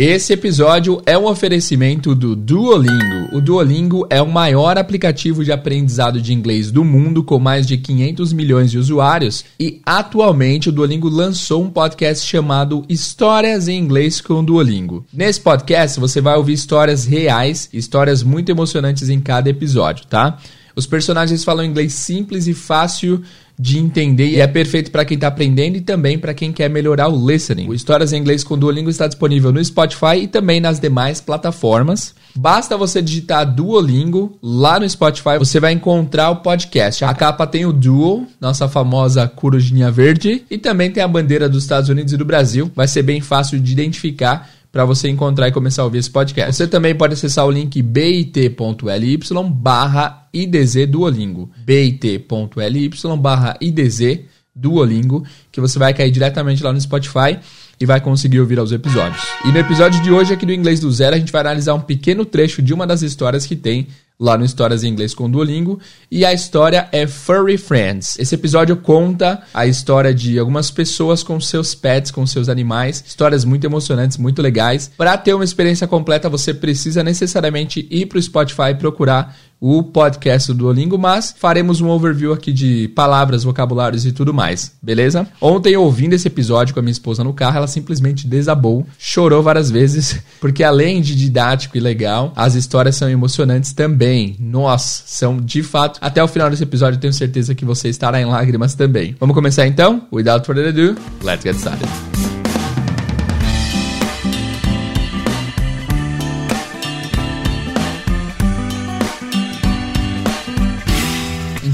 Esse 0.00 0.32
episódio 0.32 1.02
é 1.04 1.18
um 1.18 1.26
oferecimento 1.26 2.14
do 2.14 2.36
Duolingo. 2.36 3.36
O 3.36 3.40
Duolingo 3.40 4.06
é 4.08 4.22
o 4.22 4.30
maior 4.30 4.78
aplicativo 4.78 5.44
de 5.44 5.50
aprendizado 5.50 6.20
de 6.20 6.32
inglês 6.32 6.70
do 6.70 6.84
mundo, 6.84 7.24
com 7.24 7.40
mais 7.40 7.66
de 7.66 7.76
500 7.76 8.32
milhões 8.32 8.70
de 8.70 8.78
usuários. 8.78 9.44
E 9.58 9.80
atualmente 9.84 10.68
o 10.68 10.72
Duolingo 10.72 11.08
lançou 11.08 11.64
um 11.64 11.68
podcast 11.68 12.24
chamado 12.24 12.84
Histórias 12.88 13.66
em 13.66 13.76
Inglês 13.76 14.20
com 14.20 14.34
o 14.34 14.42
Duolingo. 14.44 15.04
Nesse 15.12 15.40
podcast 15.40 15.98
você 15.98 16.20
vai 16.20 16.36
ouvir 16.36 16.52
histórias 16.52 17.04
reais, 17.04 17.68
histórias 17.72 18.22
muito 18.22 18.50
emocionantes 18.50 19.08
em 19.08 19.18
cada 19.18 19.50
episódio, 19.50 20.06
tá? 20.06 20.38
Os 20.76 20.86
personagens 20.86 21.42
falam 21.42 21.64
inglês 21.64 21.92
simples 21.92 22.46
e 22.46 22.54
fácil 22.54 23.20
de 23.58 23.78
entender 23.78 24.28
e 24.28 24.40
é 24.40 24.46
perfeito 24.46 24.90
para 24.90 25.04
quem 25.04 25.16
está 25.16 25.26
aprendendo 25.26 25.76
e 25.76 25.80
também 25.80 26.18
para 26.18 26.32
quem 26.32 26.52
quer 26.52 26.70
melhorar 26.70 27.08
o 27.08 27.28
listening. 27.28 27.68
O 27.68 27.74
Histórias 27.74 28.12
em 28.12 28.18
Inglês 28.18 28.44
com 28.44 28.56
Duolingo 28.56 28.88
está 28.88 29.06
disponível 29.06 29.50
no 29.50 29.64
Spotify 29.64 30.16
e 30.22 30.28
também 30.28 30.60
nas 30.60 30.78
demais 30.78 31.20
plataformas. 31.20 32.14
Basta 32.36 32.76
você 32.76 33.02
digitar 33.02 33.52
Duolingo 33.52 34.38
lá 34.40 34.78
no 34.78 34.88
Spotify, 34.88 35.38
você 35.38 35.58
vai 35.58 35.72
encontrar 35.72 36.30
o 36.30 36.36
podcast. 36.36 37.04
A 37.04 37.12
capa 37.12 37.46
tem 37.46 37.66
o 37.66 37.72
Duo, 37.72 38.26
nossa 38.40 38.68
famosa 38.68 39.26
corujinha 39.26 39.90
verde, 39.90 40.44
e 40.48 40.56
também 40.56 40.90
tem 40.90 41.02
a 41.02 41.08
bandeira 41.08 41.48
dos 41.48 41.64
Estados 41.64 41.88
Unidos 41.88 42.12
e 42.12 42.16
do 42.16 42.24
Brasil. 42.24 42.70
Vai 42.76 42.86
ser 42.86 43.02
bem 43.02 43.20
fácil 43.20 43.58
de 43.58 43.72
identificar 43.72 44.48
para 44.70 44.84
você 44.84 45.08
encontrar 45.08 45.48
e 45.48 45.52
começar 45.52 45.82
a 45.82 45.84
ouvir 45.84 45.98
esse 45.98 46.10
podcast. 46.10 46.54
Você 46.54 46.66
também 46.66 46.94
pode 46.94 47.14
acessar 47.14 47.46
o 47.46 47.50
link 47.50 47.80
bit.ly 47.82 49.18
barra 49.50 50.28
IDZ 50.32 50.86
Duolingo. 50.88 51.50
bit.ly 51.64 52.90
barra 53.18 53.56
IDZ 53.60 54.20
Duolingo, 54.54 55.24
que 55.52 55.60
você 55.60 55.78
vai 55.78 55.94
cair 55.94 56.10
diretamente 56.10 56.62
lá 56.62 56.72
no 56.72 56.80
Spotify 56.80 57.38
e 57.80 57.86
vai 57.86 58.00
conseguir 58.00 58.40
ouvir 58.40 58.58
os 58.58 58.72
episódios. 58.72 59.22
E 59.44 59.52
no 59.52 59.58
episódio 59.58 60.02
de 60.02 60.10
hoje 60.10 60.32
aqui 60.34 60.44
do 60.44 60.52
Inglês 60.52 60.80
do 60.80 60.90
Zero, 60.90 61.14
a 61.14 61.18
gente 61.18 61.30
vai 61.30 61.40
analisar 61.40 61.74
um 61.74 61.80
pequeno 61.80 62.24
trecho 62.24 62.60
de 62.60 62.74
uma 62.74 62.86
das 62.86 63.02
histórias 63.02 63.46
que 63.46 63.54
tem 63.54 63.86
lá 64.18 64.36
no 64.36 64.44
Histórias 64.44 64.82
em 64.82 64.88
Inglês 64.88 65.14
com 65.14 65.30
Duolingo, 65.30 65.78
e 66.10 66.24
a 66.24 66.32
história 66.32 66.88
é 66.90 67.06
Furry 67.06 67.56
Friends. 67.56 68.18
Esse 68.18 68.34
episódio 68.34 68.76
conta 68.76 69.42
a 69.54 69.66
história 69.66 70.12
de 70.12 70.38
algumas 70.38 70.70
pessoas 70.70 71.22
com 71.22 71.40
seus 71.40 71.74
pets, 71.74 72.10
com 72.10 72.26
seus 72.26 72.48
animais, 72.48 73.04
histórias 73.06 73.44
muito 73.44 73.64
emocionantes, 73.64 74.16
muito 74.16 74.42
legais. 74.42 74.90
Para 74.96 75.16
ter 75.16 75.34
uma 75.34 75.44
experiência 75.44 75.86
completa, 75.86 76.28
você 76.28 76.52
precisa 76.52 77.04
necessariamente 77.04 77.86
ir 77.90 78.06
para 78.06 78.18
o 78.18 78.22
Spotify 78.22 78.74
procurar 78.76 79.36
o 79.60 79.82
podcast 79.82 80.52
do 80.52 80.58
Duolingo, 80.58 80.98
mas 80.98 81.34
faremos 81.36 81.80
um 81.80 81.88
overview 81.88 82.32
aqui 82.32 82.52
de 82.52 82.88
palavras, 82.88 83.44
vocabulários 83.44 84.06
e 84.06 84.12
tudo 84.12 84.32
mais, 84.32 84.72
beleza? 84.82 85.26
Ontem, 85.40 85.76
ouvindo 85.76 86.12
esse 86.12 86.28
episódio 86.28 86.74
com 86.74 86.80
a 86.80 86.82
minha 86.82 86.92
esposa 86.92 87.24
no 87.24 87.32
carro, 87.32 87.58
ela 87.58 87.66
simplesmente 87.66 88.26
desabou, 88.26 88.86
chorou 88.98 89.42
várias 89.42 89.70
vezes, 89.70 90.20
porque 90.40 90.62
além 90.62 91.00
de 91.00 91.14
didático 91.14 91.76
e 91.76 91.80
legal, 91.80 92.32
as 92.36 92.54
histórias 92.54 92.96
são 92.96 93.08
emocionantes 93.08 93.72
também. 93.72 94.36
Nossa, 94.38 95.02
são 95.06 95.38
de 95.38 95.62
fato. 95.62 95.98
Até 96.00 96.22
o 96.22 96.28
final 96.28 96.50
desse 96.50 96.62
episódio, 96.62 97.00
tenho 97.00 97.12
certeza 97.12 97.54
que 97.54 97.64
você 97.64 97.88
estará 97.88 98.20
em 98.20 98.24
lágrimas 98.24 98.74
também. 98.74 99.16
Vamos 99.18 99.34
começar 99.34 99.66
então? 99.66 100.06
Without 100.12 100.46
further 100.46 100.68
ado, 100.68 100.96
let's 101.22 101.42
get 101.42 101.56
started. 101.56 102.27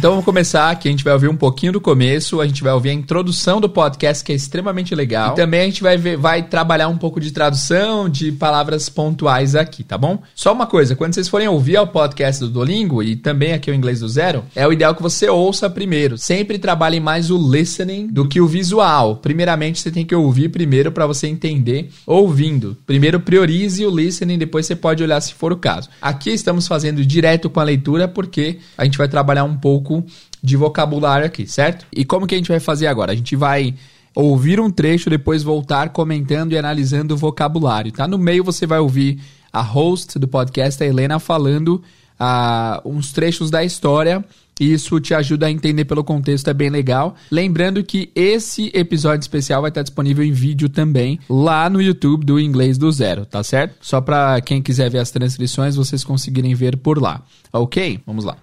Então 0.05 0.13
vamos 0.13 0.27
começar 0.27 0.69
aqui, 0.69 0.87
a 0.87 0.91
gente 0.91 1.03
vai 1.03 1.15
ouvir 1.15 1.29
um 1.29 1.37
pouquinho 1.37 1.73
do 1.73 1.81
começo, 1.81 2.39
a 2.39 2.47
gente 2.47 2.63
vai 2.63 2.75
ouvir 2.75 2.91
a 2.91 2.93
introdução 2.93 3.59
do 3.59 3.71
podcast, 3.71 4.23
que 4.23 4.33
é 4.33 4.35
extremamente 4.35 4.95
legal. 4.95 5.33
E 5.33 5.37
também 5.37 5.63
a 5.63 5.65
gente 5.65 5.83
vai 5.83 5.97
ver, 5.97 6.19
vai 6.19 6.43
trabalhar 6.43 6.89
um 6.89 6.99
pouco 6.99 7.19
de 7.19 7.33
tradução, 7.33 8.07
de 8.07 8.31
palavras 8.31 8.91
pontuais 8.91 9.57
aqui, 9.57 9.83
tá 9.83 9.97
bom? 9.97 10.19
Só 10.35 10.53
uma 10.53 10.67
coisa, 10.67 10.95
quando 10.95 11.15
vocês 11.15 11.27
forem 11.27 11.49
ouvir 11.49 11.79
o 11.79 11.87
podcast 11.87 12.45
do 12.45 12.51
Duolingo 12.51 13.03
e 13.03 13.17
também 13.17 13.55
aqui 13.55 13.71
o 13.71 13.75
Inglês 13.75 14.01
do 14.01 14.09
Zero, 14.11 14.45
é 14.55 14.69
o 14.69 14.75
ideal 14.75 14.95
que 14.95 15.01
você 15.01 15.27
ouça 15.27 15.71
primeiro. 15.71 16.19
Sempre 16.19 16.59
trabalhe 16.59 17.01
mais 17.01 17.31
o 17.31 17.39
listening 17.39 18.09
do 18.09 18.29
que 18.29 18.43
o 18.43 18.47
visual. 18.47 19.17
Primeiramente, 19.17 19.81
você 19.81 19.91
tem 19.91 20.05
que 20.05 20.15
ouvir 20.15 20.51
primeiro 20.51 20.93
para 20.93 21.07
você 21.07 21.29
entender 21.29 21.89
ouvindo. 22.07 22.77
Primeiro 22.85 23.21
priorize 23.21 23.87
o 23.87 23.97
listening, 23.97 24.37
depois 24.37 24.67
você 24.67 24.77
pode 24.77 25.03
olhar 25.03 25.23
se 25.23 25.33
for 25.33 25.51
o 25.51 25.57
caso. 25.57 25.89
Aqui 25.99 26.29
estamos 26.29 26.69
fazendo 26.69 27.03
direto 27.07 27.49
com 27.49 27.59
a 27.59 27.65
leitura 27.65 28.07
porque 28.07 28.59
a 28.77 28.85
gente 28.85 28.99
vai 28.99 29.09
trabalhar 29.09 29.45
um 29.45 29.57
pouco 29.57 29.94
pouco 30.03 30.07
de 30.43 30.57
vocabulário 30.57 31.27
aqui, 31.27 31.47
certo? 31.47 31.87
E 31.93 32.05
como 32.05 32.27
que 32.27 32.35
a 32.35 32.39
gente 32.39 32.49
vai 32.49 32.61
fazer 32.61 32.87
agora? 32.87 33.13
A 33.13 33.15
gente 33.15 33.37
vai 33.37 33.75
ouvir 34.15 34.61
um 34.61 34.71
trecho, 34.71 35.11
depois 35.11 35.43
voltar 35.43 35.91
comentando 35.91 36.53
e 36.53 36.59
analisando 36.59 37.15
o 37.15 37.17
vocabulário, 37.17 37.93
tá? 37.93 38.07
No 38.07 38.19
meio 38.19 38.45
você 38.45 38.67
vai 38.67 38.79
ouvir 38.79 39.19
a 39.53 39.61
host 39.61 40.19
do 40.19 40.29
podcast, 40.29 40.83
a 40.83 40.87
Helena, 40.87 41.19
falando 41.19 41.83
uh, 42.21 42.89
uns 42.89 43.13
trechos 43.13 43.51
da 43.51 43.65
história. 43.65 44.25
Isso 44.61 45.01
te 45.01 45.13
ajuda 45.13 45.47
a 45.47 45.51
entender 45.51 45.85
pelo 45.85 46.05
contexto, 46.05 46.49
é 46.49 46.55
bem 46.55 46.71
legal. 46.71 47.17
Lembrando 47.29 47.83
que 47.83 48.13
esse 48.15 48.71
episódio 48.73 49.23
especial 49.23 49.63
vai 49.63 49.71
estar 49.71 49.83
disponível 49.83 50.25
em 50.25 50.31
vídeo 50.31 50.69
também 50.69 51.19
lá 51.29 51.69
no 51.69 51.83
YouTube 51.83 52.25
do 52.25 52.39
Inglês 52.39 52.79
do 52.79 52.93
Zero, 52.93 53.27
tá 53.27 53.43
certo? 53.43 53.75
Só 53.81 54.01
para 54.01 54.41
quem 54.43 54.63
quiser 54.63 54.89
ver 54.91 54.99
as 54.99 55.11
transcrições, 55.11 55.75
vocês 55.75 56.05
conseguirem 56.05 56.55
ver 56.55 56.77
por 56.77 57.03
lá. 57.03 57.23
Ok? 57.53 57.99
Vamos 58.07 58.25
lá. 58.25 58.37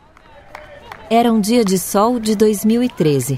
Era 1.14 1.30
um 1.30 1.42
dia 1.42 1.66
de 1.66 1.78
sol 1.78 2.22
de 2.22 2.38
2013. 2.38 3.38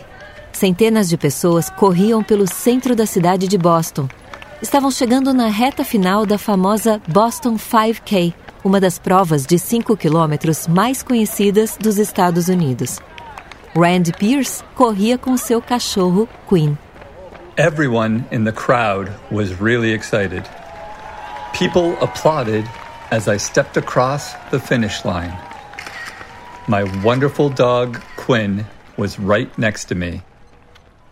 Centenas 0.52 1.10
de 1.10 1.18
pessoas 1.18 1.72
corriam 1.72 2.24
pelo 2.24 2.48
centro 2.48 2.96
da 2.96 3.08
cidade 3.08 3.48
de 3.48 3.58
Boston. 3.58 4.08
Estavam 4.62 4.92
chegando 4.92 5.34
na 5.34 5.48
reta 5.48 5.84
final 5.84 6.24
da 6.24 6.38
famosa 6.38 7.02
Boston 7.08 7.56
5K, 7.56 8.32
uma 8.64 8.80
das 8.80 9.00
provas 9.00 9.44
de 9.44 9.58
5 9.58 9.98
quilômetros 9.98 10.68
mais 10.68 11.02
conhecidas 11.02 11.76
dos 11.76 11.98
Estados 11.98 12.48
Unidos. 12.48 13.00
Randy 13.76 14.14
Pierce 14.14 14.64
corria 14.76 15.18
com 15.18 15.36
seu 15.36 15.60
cachorro 15.60 16.30
Queen. 16.48 16.78
Everyone 17.58 18.24
in 18.32 18.44
the 18.44 18.52
crowd 18.52 19.12
was 19.32 19.50
really 19.60 19.94
excited. 19.94 20.44
People 21.58 21.98
applauded 22.02 22.66
as 23.10 23.28
I 23.28 23.40
stepped 23.40 23.80
across 23.80 24.36
the 24.52 24.60
finish 24.60 25.04
line. 25.04 25.34
My 26.66 26.84
wonderful 27.03 27.50
dog, 27.50 28.00
Quinn, 28.16 28.66
was 28.96 29.19
right 29.19 29.51
next 29.57 29.85
to 29.90 29.96
me. 29.96 30.22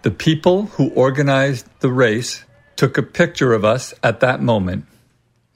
The 0.04 0.12
people 0.12 0.68
who 0.78 0.92
organized 0.92 1.68
the 1.82 1.92
race 1.92 2.46
took 2.78 2.98
a 2.98 3.04
picture 3.04 3.54
of 3.54 3.66
us 3.66 3.94
at 4.02 4.22
that 4.22 4.42
moment. 4.42 4.86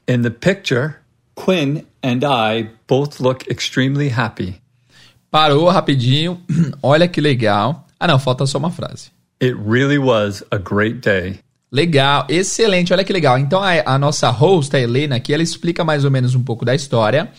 In 0.06 0.22
the 0.22 0.32
picture, 0.32 0.98
Quinn 1.36 1.88
and 2.04 2.26
I 2.26 2.72
both 2.88 3.22
look 3.22 3.48
extremely 3.48 4.10
happy. 4.10 4.62
Parou 5.34 5.72
rapidinho. 5.72 6.42
Olha 6.84 7.08
que 7.08 7.22
legal. 7.22 7.88
Ah, 7.98 8.08
não, 8.08 8.20
falta 8.20 8.46
só 8.46 8.58
uma 8.58 8.72
frase. 8.72 9.12
It 9.42 9.56
really 9.56 9.98
was 9.98 10.44
a 10.52 10.58
great 10.58 11.00
day. 11.00 11.40
Legal, 11.72 12.26
excelente, 12.30 12.94
olha 12.94 13.04
que 13.04 13.12
legal. 13.12 13.38
Então 13.38 13.62
a, 13.62 13.96
a 13.96 13.98
nossa 13.98 14.30
host, 14.30 14.74
a 14.76 14.80
Helena, 14.80 15.16
aqui, 15.18 15.34
ela 15.34 15.44
explica 15.44 15.84
mais 15.84 16.06
ou 16.06 16.12
menos 16.12 16.36
um 16.36 16.44
pouco 16.44 16.64
da 16.64 16.74
história. 16.74 17.30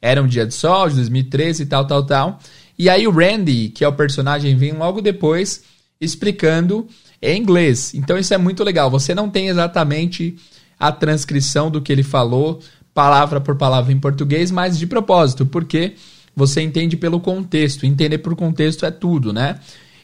Era 0.00 0.22
um 0.22 0.26
dia 0.26 0.46
de 0.46 0.54
sol, 0.54 0.88
de 0.88 0.96
2013 0.96 1.62
e 1.62 1.66
tal, 1.66 1.86
tal, 1.86 2.06
tal. 2.06 2.38
E 2.78 2.88
aí 2.88 3.06
o 3.06 3.10
Randy, 3.10 3.70
que 3.70 3.84
é 3.84 3.88
o 3.88 3.92
personagem, 3.92 4.56
vem 4.56 4.72
logo 4.72 5.00
depois 5.00 5.62
explicando 6.00 6.86
em 7.20 7.40
inglês. 7.40 7.92
Então 7.94 8.16
isso 8.16 8.32
é 8.32 8.38
muito 8.38 8.62
legal. 8.62 8.90
Você 8.90 9.14
não 9.14 9.28
tem 9.28 9.48
exatamente 9.48 10.36
a 10.78 10.92
transcrição 10.92 11.70
do 11.70 11.82
que 11.82 11.92
ele 11.92 12.04
falou, 12.04 12.60
palavra 12.94 13.40
por 13.40 13.56
palavra 13.56 13.92
em 13.92 13.98
português, 13.98 14.50
mas 14.50 14.78
de 14.78 14.86
propósito, 14.86 15.44
porque 15.44 15.94
você 16.36 16.62
entende 16.62 16.96
pelo 16.96 17.18
contexto. 17.18 17.84
Entender 17.84 18.18
por 18.18 18.36
contexto 18.36 18.86
é 18.86 18.90
tudo, 18.92 19.32
né? 19.32 19.58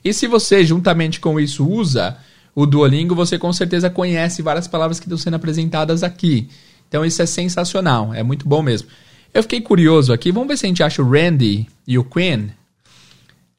E 0.04 0.12
se 0.12 0.26
você, 0.26 0.64
juntamente 0.64 1.20
com 1.20 1.38
isso, 1.38 1.66
usa 1.66 2.16
o 2.54 2.66
Duolingo, 2.66 3.14
você 3.14 3.38
com 3.38 3.52
certeza 3.52 3.88
conhece 3.88 4.42
várias 4.42 4.66
palavras 4.66 4.98
que 4.98 5.06
estão 5.06 5.16
sendo 5.16 5.34
apresentadas 5.34 6.02
aqui. 6.02 6.48
Então 6.88 7.04
isso 7.04 7.22
é 7.22 7.26
sensacional, 7.26 8.12
é 8.12 8.22
muito 8.22 8.48
bom 8.48 8.62
mesmo. 8.62 8.88
Eu 9.34 9.42
fiquei 9.42 9.60
curioso 9.60 10.12
aqui. 10.12 10.30
Vamos 10.30 10.46
ver 10.46 10.56
se 10.56 10.64
a 10.64 10.68
gente 10.68 10.82
acha 10.82 11.02
o 11.02 11.10
Randy 11.10 11.66
e 11.84 11.98
o 11.98 12.04
Quinn 12.04 12.50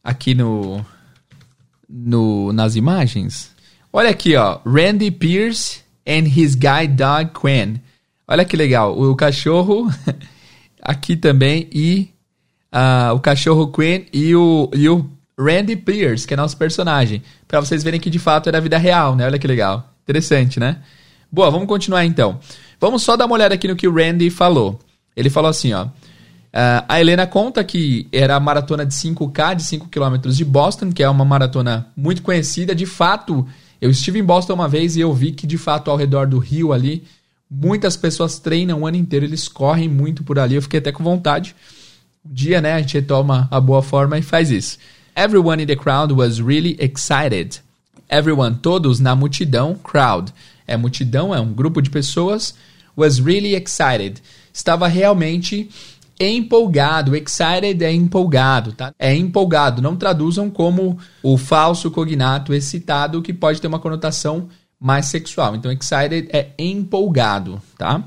aqui 0.02 0.34
no, 0.34 0.86
no 1.90 2.54
nas 2.54 2.78
imagens. 2.78 3.52
Olha 3.92 4.10
aqui, 4.10 4.38
ó. 4.38 4.60
Randy 4.66 5.12
Pierce 5.12 5.82
and 6.08 6.28
his 6.34 6.56
guide 6.56 6.96
dog 6.96 7.32
Quinn. 7.38 7.76
Olha 8.26 8.46
que 8.46 8.56
legal. 8.56 8.98
O 8.98 9.14
cachorro 9.18 9.92
aqui 10.82 11.18
também 11.18 11.70
e 11.74 12.10
uh, 12.74 13.14
o 13.14 13.20
cachorro 13.20 13.68
Quinn 13.68 14.06
e 14.14 14.34
o, 14.34 14.72
e 14.74 14.88
o 14.88 15.10
Randy 15.38 15.76
Pierce, 15.76 16.26
que 16.26 16.34
é 16.34 16.38
nosso 16.38 16.56
personagem. 16.56 17.22
Para 17.50 17.60
vocês 17.60 17.84
verem 17.84 18.00
que 18.00 18.10
de 18.10 18.18
fato 18.18 18.48
é 18.48 18.52
da 18.54 18.62
vida 18.62 18.78
real, 18.78 19.14
né? 19.14 19.26
Olha 19.26 19.38
que 19.38 19.46
legal. 19.46 19.94
Interessante, 20.04 20.58
né? 20.58 20.82
Boa, 21.30 21.52
vamos 21.52 21.68
continuar 21.68 22.06
então. 22.06 22.40
Vamos 22.80 23.04
só 23.04 23.18
dar 23.18 23.26
uma 23.26 23.36
olhada 23.36 23.56
aqui 23.56 23.68
no 23.68 23.76
que 23.76 23.90
o 23.90 23.94
Randy 23.94 24.30
falou. 24.30 24.80
Ele 25.16 25.30
falou 25.30 25.50
assim, 25.50 25.74
ó. 25.74 25.86
Uh, 25.86 26.86
a 26.88 27.02
Helena 27.02 27.28
conta 27.28 27.64
que 27.64 28.08
era 28.12 28.36
a 28.36 28.40
maratona 28.40 28.86
de 28.86 28.94
5K, 28.94 29.56
de 29.56 29.64
5 29.64 29.90
km 29.90 30.30
de 30.30 30.46
Boston, 30.46 30.92
que 30.92 31.04
é 31.04 31.10
uma 31.10 31.26
maratona 31.26 31.88
muito 31.98 32.22
conhecida. 32.22 32.74
De 32.74 32.86
fato, 32.86 33.46
eu 33.82 33.90
estive 33.90 34.20
em 34.20 34.24
Boston 34.24 34.54
uma 34.54 34.68
vez 34.68 34.96
e 34.96 35.02
eu 35.02 35.14
vi 35.14 35.34
que, 35.34 35.46
de 35.46 35.58
fato, 35.58 35.92
ao 35.92 35.98
redor 35.98 36.28
do 36.28 36.40
rio 36.40 36.72
ali, 36.72 37.04
Muitas 37.50 37.96
pessoas 37.96 38.40
treinam 38.40 38.82
o 38.82 38.88
ano 38.88 38.98
inteiro, 38.98 39.26
eles 39.26 39.48
correm 39.48 39.88
muito 39.88 40.24
por 40.24 40.40
ali. 40.40 40.56
Eu 40.56 40.62
fiquei 40.62 40.80
até 40.80 40.92
com 40.92 41.04
vontade. 41.04 41.56
Um 42.26 42.34
dia, 42.34 42.60
né, 42.60 42.74
a 42.74 42.80
gente 42.80 42.96
retoma 42.96 43.48
a 43.52 43.62
boa 43.62 43.82
forma 43.82 44.18
e 44.18 44.22
faz 44.22 44.50
isso. 44.50 44.78
Everyone 45.16 45.62
in 45.62 45.68
the 45.68 45.76
crowd 45.76 46.14
was 46.14 46.40
really 46.40 46.76
excited. 46.80 47.62
Everyone, 48.10 48.56
todos 48.56 49.00
na 49.00 49.16
multidão, 49.16 49.76
crowd. 49.76 50.34
É 50.68 50.76
multidão, 50.76 51.34
é 51.34 51.40
um 51.40 51.54
grupo 51.54 51.82
de 51.82 51.90
pessoas. 51.90 52.56
Was 52.98 53.20
really 53.20 53.56
excited. 53.56 54.22
Estava 54.56 54.88
realmente 54.88 55.70
empolgado. 56.18 57.14
Excited 57.14 57.84
é 57.84 57.92
empolgado, 57.92 58.72
tá? 58.72 58.94
É 58.98 59.14
empolgado. 59.14 59.82
Não 59.82 59.98
traduzam 59.98 60.50
como 60.50 60.98
o 61.22 61.38
falso 61.38 61.92
cognato 61.92 62.54
excitado, 62.54 63.22
que 63.22 63.34
pode 63.34 63.60
ter 63.60 63.68
uma 63.68 63.80
conotação 63.80 64.48
mais 64.80 65.08
sexual. 65.08 65.58
Então, 65.58 65.70
excited 65.70 66.30
é 66.32 66.52
empolgado, 66.58 67.62
tá? 67.78 68.02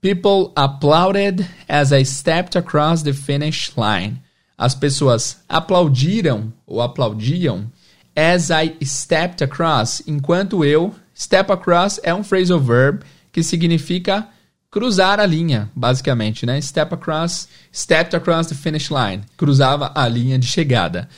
People 0.00 0.52
applauded 0.56 1.46
as 1.68 1.92
I 1.92 2.02
stepped 2.06 2.56
across 2.56 3.02
the 3.02 3.12
finish 3.12 3.70
line. 3.76 4.22
As 4.56 4.74
pessoas 4.74 5.42
aplaudiram 5.46 6.50
ou 6.66 6.80
aplaudiam 6.80 7.70
as 8.16 8.48
I 8.48 8.74
stepped 8.82 9.44
across, 9.44 10.02
enquanto 10.06 10.64
eu 10.64 10.94
step 11.14 11.52
across 11.52 12.00
é 12.02 12.14
um 12.14 12.24
phrasal 12.24 12.58
verb 12.58 13.02
que 13.30 13.42
significa 13.42 14.26
cruzar 14.70 15.18
a 15.18 15.26
linha, 15.26 15.70
basicamente, 15.74 16.46
né? 16.46 16.60
Step 16.60 16.94
across, 16.94 17.48
stepped 17.72 18.14
across 18.14 18.48
the 18.48 18.54
finish 18.54 18.90
line. 18.90 19.22
Cruzava 19.36 19.92
a 19.94 20.06
linha 20.08 20.38
de 20.38 20.46
chegada. 20.46 21.08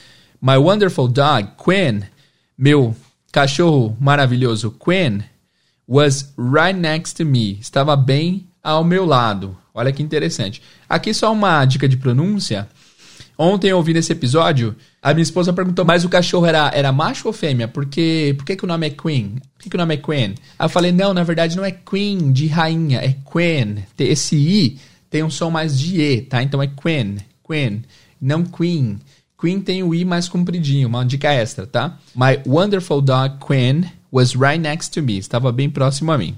My 0.41 0.57
wonderful 0.57 1.07
dog, 1.09 1.51
Quinn, 1.63 2.03
meu 2.57 2.97
cachorro 3.31 3.97
maravilhoso, 4.01 4.71
Quinn, 4.73 5.23
was 5.87 6.33
right 6.37 6.79
next 6.79 7.17
to 7.17 7.25
me. 7.25 7.59
Estava 7.61 7.95
bem 7.97 8.47
ao 8.63 8.83
meu 8.83 9.05
lado. 9.05 9.57
Olha 9.75 9.93
que 9.93 10.03
interessante. 10.03 10.63
Aqui 10.89 11.15
só 11.15 11.33
uma 11.33 11.65
dica 11.65 11.89
de 11.89 11.97
pronúncia. 11.97 12.69
Ontem 13.39 13.71
eu 13.71 13.77
ouvi 13.77 13.95
nesse 13.95 14.13
episódio, 14.13 14.77
a 15.03 15.13
minha 15.13 15.25
esposa 15.25 15.53
perguntou, 15.53 15.85
mas 15.85 16.05
o 16.05 16.09
cachorro 16.09 16.47
era, 16.47 16.71
era 16.73 16.93
macho 16.93 17.27
ou 17.27 17.33
fêmea? 17.35 17.67
Porque, 17.67 18.35
por 18.39 18.47
que, 18.47 18.55
que 18.55 18.65
o 18.65 18.69
nome 18.69 18.87
é 18.87 18.91
Queen? 18.91 19.41
Por 19.53 19.65
que, 19.65 19.69
que 19.71 19.75
o 19.75 19.79
nome 19.79 19.95
é 19.95 19.97
Queen? 19.97 20.35
Aí 20.57 20.65
eu 20.65 20.69
falei, 20.69 20.93
não, 20.93 21.13
na 21.13 21.25
verdade 21.25 21.57
não 21.57 21.65
é 21.65 21.73
Queen 21.73 22.31
de 22.31 22.47
rainha, 22.47 23.01
é 23.01 23.17
Queen. 23.31 23.85
Esse 23.99 24.37
I 24.37 24.79
tem 25.11 25.25
um 25.25 25.31
som 25.31 25.51
mais 25.51 25.77
de 25.77 26.01
E, 26.01 26.21
tá? 26.23 26.41
Então 26.41 26.63
é 26.63 26.69
Queen, 26.69 27.19
Queen, 27.45 27.83
não 28.21 28.45
Queen. 28.45 29.01
Queen 29.37 29.61
tem 29.61 29.83
o 29.83 29.93
I 29.93 30.05
mais 30.05 30.29
compridinho, 30.29 30.87
uma 30.87 31.05
dica 31.05 31.33
extra, 31.33 31.67
tá? 31.67 31.99
My 32.15 32.41
wonderful 32.47 33.03
dog 33.03 33.45
Queen 33.45 33.91
was 34.13 34.37
right 34.37 34.61
next 34.61 34.93
to 34.93 35.03
me. 35.03 35.19
Estava 35.19 35.51
bem 35.51 35.69
próximo 35.69 36.13
a 36.13 36.19
mim. 36.19 36.37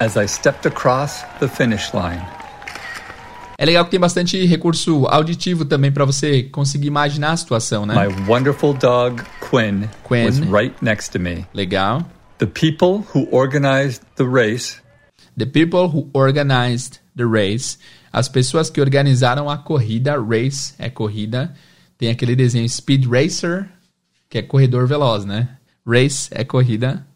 As 0.00 0.16
I 0.16 0.26
stepped 0.26 0.66
across 0.66 1.22
the 1.38 1.46
finish 1.46 1.92
line. 1.92 2.41
É 3.62 3.64
legal 3.64 3.84
que 3.84 3.92
tem 3.92 4.00
bastante 4.00 4.44
recurso 4.44 5.06
auditivo 5.06 5.64
também 5.64 5.92
para 5.92 6.04
você 6.04 6.42
conseguir 6.42 6.88
imaginar 6.88 7.30
a 7.30 7.36
situação, 7.36 7.86
né? 7.86 7.94
My 7.94 8.12
wonderful 8.28 8.74
dog 8.74 9.22
Quinn, 9.38 9.88
Quinn 10.02 10.24
was 10.24 10.40
right 10.40 10.74
next 10.82 11.12
to 11.12 11.20
me. 11.20 11.46
Legal. 11.54 12.04
The 12.38 12.46
people 12.46 13.06
who 13.14 13.28
organized 13.30 14.02
the 14.16 14.24
race. 14.24 14.82
The 15.38 15.46
people 15.46 15.82
who 15.82 16.10
organized 16.12 16.98
the 17.14 17.24
race. 17.24 17.78
As 18.12 18.28
pessoas 18.28 18.68
que 18.68 18.80
organizaram 18.80 19.48
a 19.48 19.56
corrida, 19.56 20.20
race 20.20 20.74
é 20.76 20.90
corrida. 20.90 21.54
Tem 21.96 22.10
aquele 22.10 22.34
desenho 22.34 22.68
Speed 22.68 23.06
Racer, 23.06 23.68
que 24.28 24.38
é 24.38 24.42
corredor 24.42 24.88
veloz, 24.88 25.24
né? 25.24 25.50
Race 25.86 26.28
é 26.32 26.42
corrida. 26.42 27.06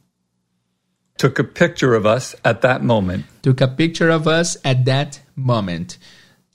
Took 1.18 1.40
a 1.40 1.44
picture 1.44 1.96
of 1.96 2.06
us 2.06 2.36
at 2.44 2.60
that 2.60 2.84
moment. 2.84 3.24
Took 3.42 3.64
a 3.64 3.66
picture 3.66 4.14
of 4.14 4.28
us 4.28 4.56
at 4.62 4.84
that 4.84 5.20
moment 5.34 5.98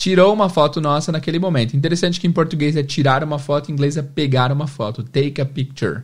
tirou 0.01 0.33
uma 0.33 0.49
foto 0.49 0.81
nossa 0.81 1.11
naquele 1.11 1.37
momento. 1.37 1.77
Interessante 1.77 2.19
que 2.19 2.25
em 2.25 2.31
português 2.31 2.75
é 2.75 2.81
tirar 2.81 3.23
uma 3.23 3.37
foto, 3.37 3.69
em 3.69 3.73
inglês 3.73 3.97
é 3.97 4.01
pegar 4.01 4.51
uma 4.51 4.65
foto. 4.65 5.03
Take 5.03 5.39
a 5.39 5.45
picture. 5.45 6.01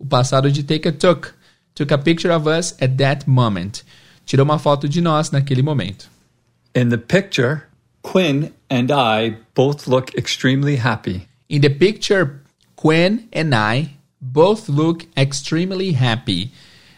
O 0.00 0.04
passado 0.04 0.50
de 0.50 0.64
take 0.64 0.88
a 0.88 0.92
took. 0.92 1.28
Took 1.72 1.94
a 1.94 1.98
picture 1.98 2.34
of 2.34 2.48
us 2.48 2.74
at 2.80 2.96
that 2.96 3.30
moment. 3.30 3.84
Tirou 4.24 4.44
uma 4.44 4.58
foto 4.58 4.88
de 4.88 5.00
nós 5.00 5.30
naquele 5.30 5.62
momento. 5.62 6.10
In 6.74 6.88
the 6.88 6.96
picture, 6.96 7.62
Quinn 8.02 8.50
and 8.68 8.88
I 8.90 9.36
both 9.54 9.86
look 9.86 10.12
extremely 10.18 10.76
happy. 10.76 11.28
In 11.48 11.60
the 11.60 11.70
picture, 11.70 12.40
Quinn 12.74 13.28
and 13.32 13.54
I 13.54 13.90
both 14.20 14.68
look 14.68 15.06
extremely 15.16 15.92
happy. 15.92 16.50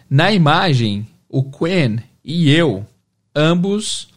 Na 0.08 0.32
imagem, 0.32 1.06
o 1.28 1.42
Quinn 1.42 1.98
e 2.24 2.50
eu, 2.50 2.86
ambos 3.36 4.08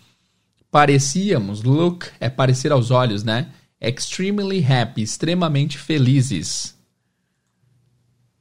parecíamos, 0.72 1.62
look 1.62 2.08
é 2.20 2.30
parecer 2.30 2.72
aos 2.72 2.90
olhos, 2.90 3.24
né? 3.24 3.48
Extremely 3.80 4.64
happy, 4.64 5.02
extremamente 5.02 5.78
felizes. 5.78 6.76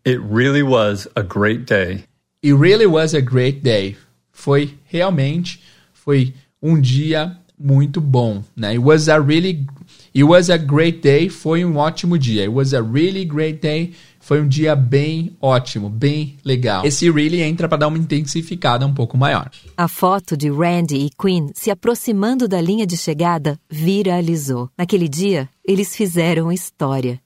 It 0.06 0.20
really 0.20 0.62
was 0.62 1.08
a 1.16 1.22
great 1.22 1.64
day. 1.64 2.04
It 2.42 2.54
really 2.54 2.86
was 2.86 3.14
a 3.14 3.20
great 3.20 3.60
day. 3.60 3.96
Foi 4.32 4.78
realmente 4.84 5.60
foi 5.92 6.32
um 6.62 6.80
dia 6.80 7.36
muito 7.58 8.00
bom, 8.00 8.42
né? 8.56 8.72
It 8.72 8.78
was 8.78 9.08
a 9.08 9.18
really 9.18 9.66
It 10.12 10.24
was 10.24 10.50
a 10.50 10.56
great 10.56 11.00
day, 11.02 11.28
foi 11.28 11.64
um 11.64 11.76
ótimo 11.76 12.18
dia. 12.18 12.42
It 12.42 12.52
was 12.52 12.74
a 12.74 12.82
really 12.82 13.24
great 13.24 13.60
day, 13.60 13.92
foi 14.20 14.40
um 14.40 14.46
dia 14.46 14.76
bem 14.76 15.36
ótimo, 15.40 15.88
bem 15.88 16.36
legal. 16.44 16.84
Esse 16.84 17.10
really 17.10 17.40
entra 17.40 17.66
para 17.66 17.78
dar 17.78 17.88
uma 17.88 17.98
intensificada 17.98 18.86
um 18.86 18.92
pouco 18.92 19.16
maior. 19.16 19.50
A 19.76 19.88
foto 19.88 20.36
de 20.36 20.50
Randy 20.50 20.96
e 20.96 21.10
Quinn 21.10 21.50
se 21.54 21.70
aproximando 21.70 22.46
da 22.46 22.60
linha 22.60 22.86
de 22.86 22.96
chegada 22.96 23.58
viralizou. 23.68 24.68
Naquele 24.76 25.08
dia, 25.08 25.48
eles 25.64 25.96
fizeram 25.96 26.52
história. 26.52 27.20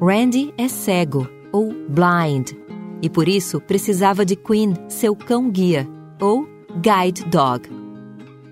Randy 0.00 0.52
é 0.58 0.68
cego, 0.68 1.26
ou 1.50 1.72
blind, 1.88 2.52
e 3.00 3.08
por 3.08 3.26
isso 3.26 3.60
precisava 3.60 4.26
de 4.26 4.36
Quinn, 4.36 4.74
seu 4.88 5.16
cão-guia, 5.16 5.88
ou 6.20 6.46
guide 6.82 7.24
dog. 7.30 7.66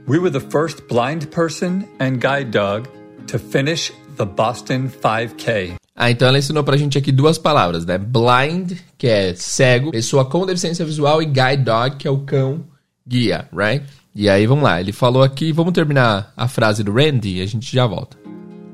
We 0.09 0.19
were 0.19 0.31
the 0.31 0.41
first 0.41 0.85
blind 0.89 1.27
person 1.27 1.85
and 2.01 2.19
guide 2.19 2.51
dog 2.51 2.89
to 3.27 3.39
finish 3.39 3.93
the 4.17 4.25
Boston 4.25 4.89
5K. 4.89 5.75
Ah, 5.97 6.11
então 6.11 6.27
ela 6.27 6.39
ensinou 6.39 6.65
pra 6.65 6.77
gente 6.77 6.99
aqui 6.99 7.13
duas 7.13 7.39
palavras, 7.39 7.87
né? 7.87 7.99
Blind, 7.99 8.73
que 8.99 9.07
é 9.07 9.35
cego, 9.35 9.93
pessoa 9.93 10.25
com 10.25 10.45
deficiência 10.45 10.85
visual, 10.85 11.23
e 11.23 11.27
guide 11.27 11.65
dog, 11.65 11.97
que 11.97 12.09
é 12.09 12.11
o 12.11 12.19
cão 12.19 12.65
guia, 13.07 13.49
right? 13.53 13.85
E 14.15 14.29
aí, 14.29 14.47
vamos 14.47 14.65
lá. 14.65 14.81
Ele 14.81 14.93
falou 14.93 15.23
aqui, 15.23 15.53
vamos 15.53 15.73
terminar 15.73 16.33
a 16.37 16.49
frase 16.49 16.83
do 16.83 16.93
Randy 16.93 17.39
e 17.39 17.43
a 17.43 17.47
gente 17.47 17.75
já 17.75 17.87
volta. 17.87 18.17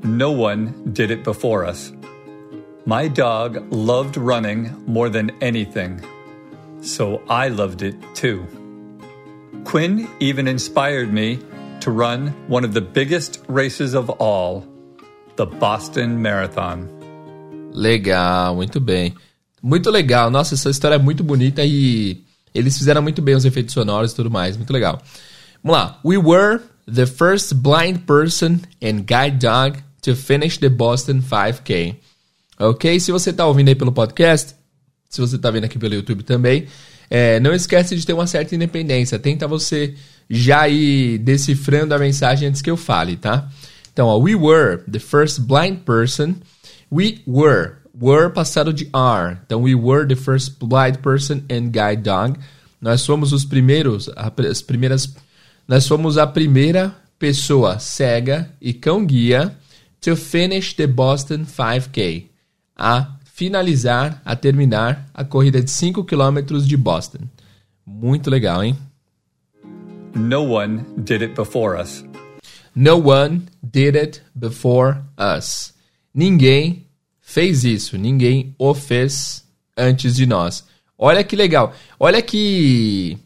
No 0.03 0.31
one 0.31 0.73
did 0.85 1.11
it 1.11 1.23
before 1.23 1.67
us. 1.67 1.93
My 2.85 3.07
dog 3.07 3.59
loved 3.71 4.17
running 4.17 4.71
more 4.87 5.09
than 5.09 5.31
anything. 5.41 5.97
So 6.81 7.21
I 7.29 7.49
loved 7.49 7.83
it 7.83 7.97
too. 8.15 8.45
Quinn 9.63 10.07
even 10.19 10.47
inspired 10.47 11.13
me 11.13 11.39
to 11.81 11.91
run 11.91 12.33
one 12.47 12.65
of 12.65 12.73
the 12.73 12.81
biggest 12.81 13.41
races 13.47 13.93
of 13.93 14.09
all, 14.19 14.63
the 15.35 15.45
Boston 15.45 16.17
Marathon. 16.17 16.87
Legal, 17.73 18.55
muito 18.55 18.79
bem. 18.79 19.13
Muito 19.61 19.89
legal. 19.89 20.29
Nossa, 20.29 20.55
essa 20.55 20.69
história 20.69 20.95
é 20.95 20.99
muito 20.99 21.23
bonita 21.23 21.63
e 21.63 22.23
eles 22.53 22.77
fizeram 22.77 23.01
muito 23.01 23.21
bem 23.21 23.35
os 23.35 23.45
efeitos 23.45 23.73
sonoros 23.73 24.11
e 24.11 24.15
tudo 24.15 24.29
mais. 24.29 24.57
Muito 24.57 24.73
legal. 24.73 25.01
Vamos 25.63 25.77
lá. 25.77 25.99
We 26.03 26.17
were 26.17 26.61
the 26.91 27.05
first 27.05 27.53
blind 27.55 27.99
person 28.05 28.59
and 28.81 29.05
guide 29.05 29.37
dog 29.39 29.79
to 30.01 30.15
finish 30.15 30.57
the 30.57 30.69
Boston 30.69 31.21
5K. 31.21 31.95
Ok? 32.59 32.99
Se 32.99 33.11
você 33.11 33.29
está 33.29 33.45
ouvindo 33.45 33.69
aí 33.69 33.75
pelo 33.75 33.91
podcast, 33.91 34.55
se 35.09 35.21
você 35.21 35.35
está 35.35 35.49
vendo 35.51 35.65
aqui 35.65 35.77
pelo 35.77 35.93
YouTube 35.93 36.23
também, 36.23 36.67
é, 37.09 37.39
não 37.39 37.53
esquece 37.53 37.95
de 37.95 38.05
ter 38.05 38.13
uma 38.13 38.27
certa 38.27 38.55
independência. 38.55 39.19
Tenta 39.19 39.47
você 39.47 39.95
já 40.29 40.67
ir 40.67 41.17
decifrando 41.19 41.93
a 41.93 41.99
mensagem 41.99 42.47
antes 42.47 42.61
que 42.61 42.71
eu 42.71 42.77
fale, 42.77 43.17
tá? 43.17 43.49
Então, 44.01 44.09
ó, 44.09 44.17
we 44.17 44.33
were 44.33 44.83
the 44.89 44.97
first 44.99 45.41
blind 45.41 45.85
person. 45.85 46.37
We 46.89 47.21
were. 47.27 47.77
Were 47.93 48.31
passado 48.31 48.73
de 48.73 48.89
are. 48.91 49.37
Então, 49.45 49.61
we 49.61 49.75
were 49.75 50.07
the 50.07 50.15
first 50.15 50.57
blind 50.57 51.03
person 51.03 51.43
and 51.51 51.69
guide 51.71 52.01
dog. 52.01 52.39
Nós 52.81 53.01
somos 53.01 53.31
os 53.31 53.45
primeiros, 53.45 54.09
as 54.17 54.63
primeiras, 54.63 55.13
nós 55.67 55.83
somos 55.83 56.17
a 56.17 56.25
primeira 56.25 56.95
pessoa 57.19 57.77
cega 57.77 58.49
e 58.59 58.73
cão 58.73 59.05
guia 59.05 59.55
to 60.01 60.15
finish 60.15 60.73
the 60.73 60.87
Boston 60.87 61.45
5K. 61.45 62.25
A 62.75 63.19
finalizar, 63.23 64.19
a 64.25 64.35
terminar 64.35 65.11
a 65.13 65.23
corrida 65.23 65.61
de 65.61 65.69
5 65.69 66.05
km 66.05 66.57
de 66.65 66.75
Boston. 66.75 67.19
Muito 67.85 68.31
legal, 68.31 68.63
hein? 68.63 68.75
No 70.15 70.41
one 70.41 70.83
did 70.97 71.21
it 71.21 71.35
before 71.35 71.79
us. 71.79 72.03
No 72.75 72.97
one 72.97 73.43
did 73.61 73.95
it 73.95 74.21
before 74.33 74.97
us. 75.17 75.73
Ninguém 76.13 76.85
fez 77.19 77.63
isso, 77.63 77.97
ninguém 77.97 78.55
o 78.57 78.73
fez 78.73 79.45
antes 79.77 80.15
de 80.15 80.25
nós. 80.25 80.65
Olha 80.97 81.23
que 81.23 81.35
legal. 81.35 81.73
Olha 81.99 82.21
que 82.21 83.17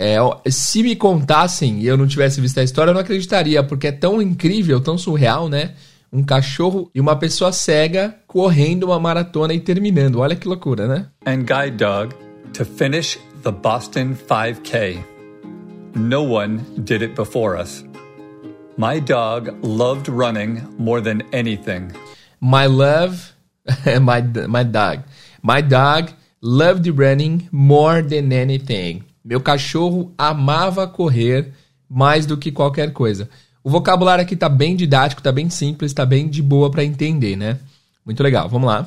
É, 0.00 0.16
se 0.48 0.80
me 0.80 0.94
contassem 0.94 1.80
e 1.80 1.86
eu 1.88 1.96
não 1.96 2.06
tivesse 2.06 2.40
visto 2.40 2.60
a 2.60 2.62
história, 2.62 2.90
eu 2.90 2.94
não 2.94 3.00
acreditaria, 3.00 3.64
porque 3.64 3.88
é 3.88 3.92
tão 3.92 4.22
incrível, 4.22 4.80
tão 4.80 4.96
surreal, 4.96 5.48
né? 5.48 5.74
Um 6.12 6.22
cachorro 6.22 6.88
e 6.94 7.00
uma 7.00 7.16
pessoa 7.16 7.50
cega 7.50 8.14
correndo 8.24 8.84
uma 8.84 9.00
maratona 9.00 9.52
e 9.52 9.58
terminando. 9.58 10.20
Olha 10.20 10.36
que 10.36 10.46
loucura, 10.46 10.86
né? 10.86 11.06
And 11.26 11.38
guide 11.38 11.76
dog 11.76 12.14
to 12.52 12.64
finish 12.64 13.18
the 13.42 13.50
Boston 13.50 14.14
5K. 14.14 15.02
No 15.96 16.22
one 16.22 16.60
did 16.78 17.02
it 17.02 17.14
before 17.16 17.60
us. 17.60 17.84
My 18.78 19.00
dog 19.00 19.58
loved 19.60 20.08
running 20.08 20.62
more 20.78 21.00
than 21.00 21.22
anything. 21.32 21.90
My 22.40 22.66
love, 22.68 23.32
my, 24.00 24.20
my 24.46 24.62
dog. 24.62 25.00
My 25.42 25.60
dog 25.60 26.12
loved 26.40 26.86
running 26.86 27.48
more 27.50 28.02
than 28.02 28.32
anything. 28.32 29.02
Meu 29.24 29.40
cachorro 29.40 30.12
amava 30.16 30.86
correr 30.86 31.52
mais 31.90 32.24
do 32.24 32.36
que 32.36 32.52
qualquer 32.52 32.92
coisa. 32.92 33.28
O 33.64 33.68
vocabulário 33.68 34.22
aqui 34.22 34.36
tá 34.36 34.48
bem 34.48 34.76
didático, 34.76 35.22
tá 35.22 35.32
bem 35.32 35.50
simples, 35.50 35.92
tá 35.92 36.06
bem 36.06 36.28
de 36.28 36.40
boa 36.40 36.70
para 36.70 36.84
entender, 36.84 37.34
né? 37.34 37.58
Muito 38.06 38.22
legal. 38.22 38.48
Vamos 38.48 38.68
lá. 38.68 38.86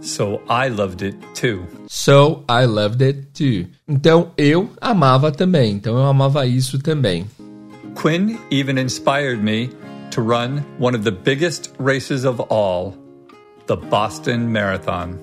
So 0.00 0.40
I 0.50 0.68
loved 0.68 1.06
it 1.06 1.16
too. 1.40 1.64
So 1.86 2.42
I 2.50 2.66
loved 2.66 3.04
it 3.04 3.28
too. 3.32 3.70
Então 3.86 4.32
eu 4.36 4.68
amava 4.80 5.30
também. 5.30 5.74
Então 5.74 5.96
eu 5.96 6.06
amava 6.06 6.44
isso 6.44 6.80
também. 6.80 7.24
Quinn 7.96 8.38
even 8.50 8.78
inspired 8.78 9.42
me 9.42 9.70
to 10.10 10.22
run 10.22 10.58
one 10.78 10.94
of 10.94 11.02
the 11.02 11.10
biggest 11.10 11.74
races 11.78 12.24
of 12.24 12.38
all, 12.40 12.94
the 13.66 13.76
Boston 13.76 14.52
Marathon. 14.52 15.18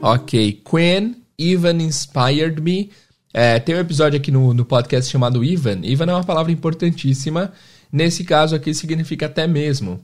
Ok, 0.00 0.62
Quinn 0.64 1.22
even 1.36 1.80
inspired 1.80 2.62
me 2.62 2.90
é, 3.36 3.58
tem 3.58 3.74
um 3.74 3.80
episódio 3.80 4.16
aqui 4.16 4.30
no, 4.30 4.54
no 4.54 4.64
podcast 4.64 5.10
chamado 5.10 5.42
Even. 5.42 5.80
Even 5.82 6.08
é 6.08 6.12
uma 6.14 6.22
palavra 6.22 6.52
importantíssima. 6.52 7.52
Nesse 7.90 8.22
caso 8.22 8.54
aqui 8.54 8.72
significa 8.72 9.26
até 9.26 9.48
mesmo. 9.48 10.00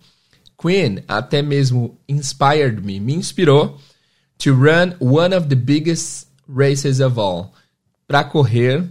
Queen, 0.60 1.04
até 1.06 1.40
mesmo 1.40 1.96
inspired 2.08 2.84
me, 2.84 2.98
me 2.98 3.14
inspirou 3.14 3.78
to 4.36 4.52
run 4.52 4.96
one 5.00 5.32
of 5.32 5.46
the 5.46 5.54
biggest 5.54 6.26
races 6.48 6.98
of 6.98 7.20
all. 7.20 7.52
Para 8.08 8.24
correr 8.24 8.84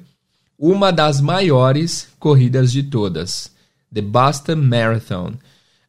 uma 0.59 0.91
das 0.91 1.21
maiores 1.21 2.09
corridas 2.19 2.71
de 2.71 2.83
todas. 2.83 3.49
The 3.93 4.01
Boston 4.01 4.57
Marathon. 4.57 5.33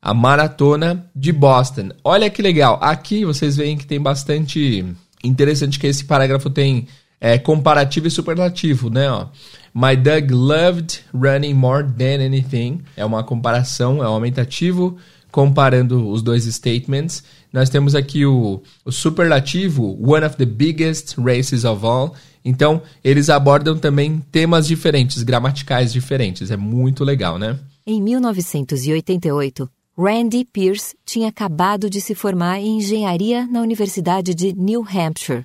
A 0.01 0.15
maratona 0.15 1.11
de 1.15 1.33
Boston. 1.33 1.91
Olha 2.05 2.31
que 2.31 2.41
legal. 2.41 2.79
Aqui 2.81 3.25
vocês 3.25 3.57
veem 3.57 3.77
que 3.77 3.87
tem 3.87 4.01
bastante 4.01 4.87
interessante 5.23 5.79
que 5.79 5.89
esse 5.89 6.05
parágrafo 6.05 6.49
tem 6.49 6.87
é, 7.21 7.37
comparativo 7.37 8.07
e 8.07 8.11
superlativo, 8.11 8.89
né? 8.89 9.11
Ó. 9.11 9.27
My 9.75 9.95
dog 9.97 10.33
loved 10.33 11.01
running 11.13 11.55
more 11.55 11.85
than 11.85 12.25
anything. 12.25 12.81
É 12.97 13.05
uma 13.05 13.23
comparação, 13.23 14.03
é 14.03 14.09
um 14.09 14.13
aumentativo 14.13 14.97
comparando 15.31 16.09
os 16.09 16.23
dois 16.23 16.45
statements. 16.45 17.23
Nós 17.53 17.69
temos 17.69 17.95
aqui 17.95 18.25
o, 18.25 18.63
o 18.85 18.93
superlativo, 18.93 19.99
one 20.01 20.25
of 20.25 20.37
the 20.37 20.47
biggest 20.47 21.17
races 21.19 21.65
of 21.65 21.85
all. 21.85 22.15
Então, 22.45 22.83
eles 23.05 23.29
abordam 23.29 23.79
também 23.79 24.21
temas 24.33 24.67
diferentes, 24.67 25.23
gramaticais 25.23 25.93
diferentes. 25.93 26.51
É 26.51 26.57
muito 26.57 27.05
legal, 27.05 27.39
né? 27.39 27.59
Em 27.87 28.01
1988, 28.03 29.69
Randy 29.99 30.45
Pierce 30.45 30.97
tinha 31.05 31.29
acabado 31.29 31.91
de 31.91 32.01
se 32.01 32.15
formar 32.15 32.59
em 32.59 32.79
engenharia 32.79 33.47
na 33.47 33.61
Universidade 33.61 34.35
de 34.35 34.55
New 34.55 34.83
Hampshire. 34.83 35.45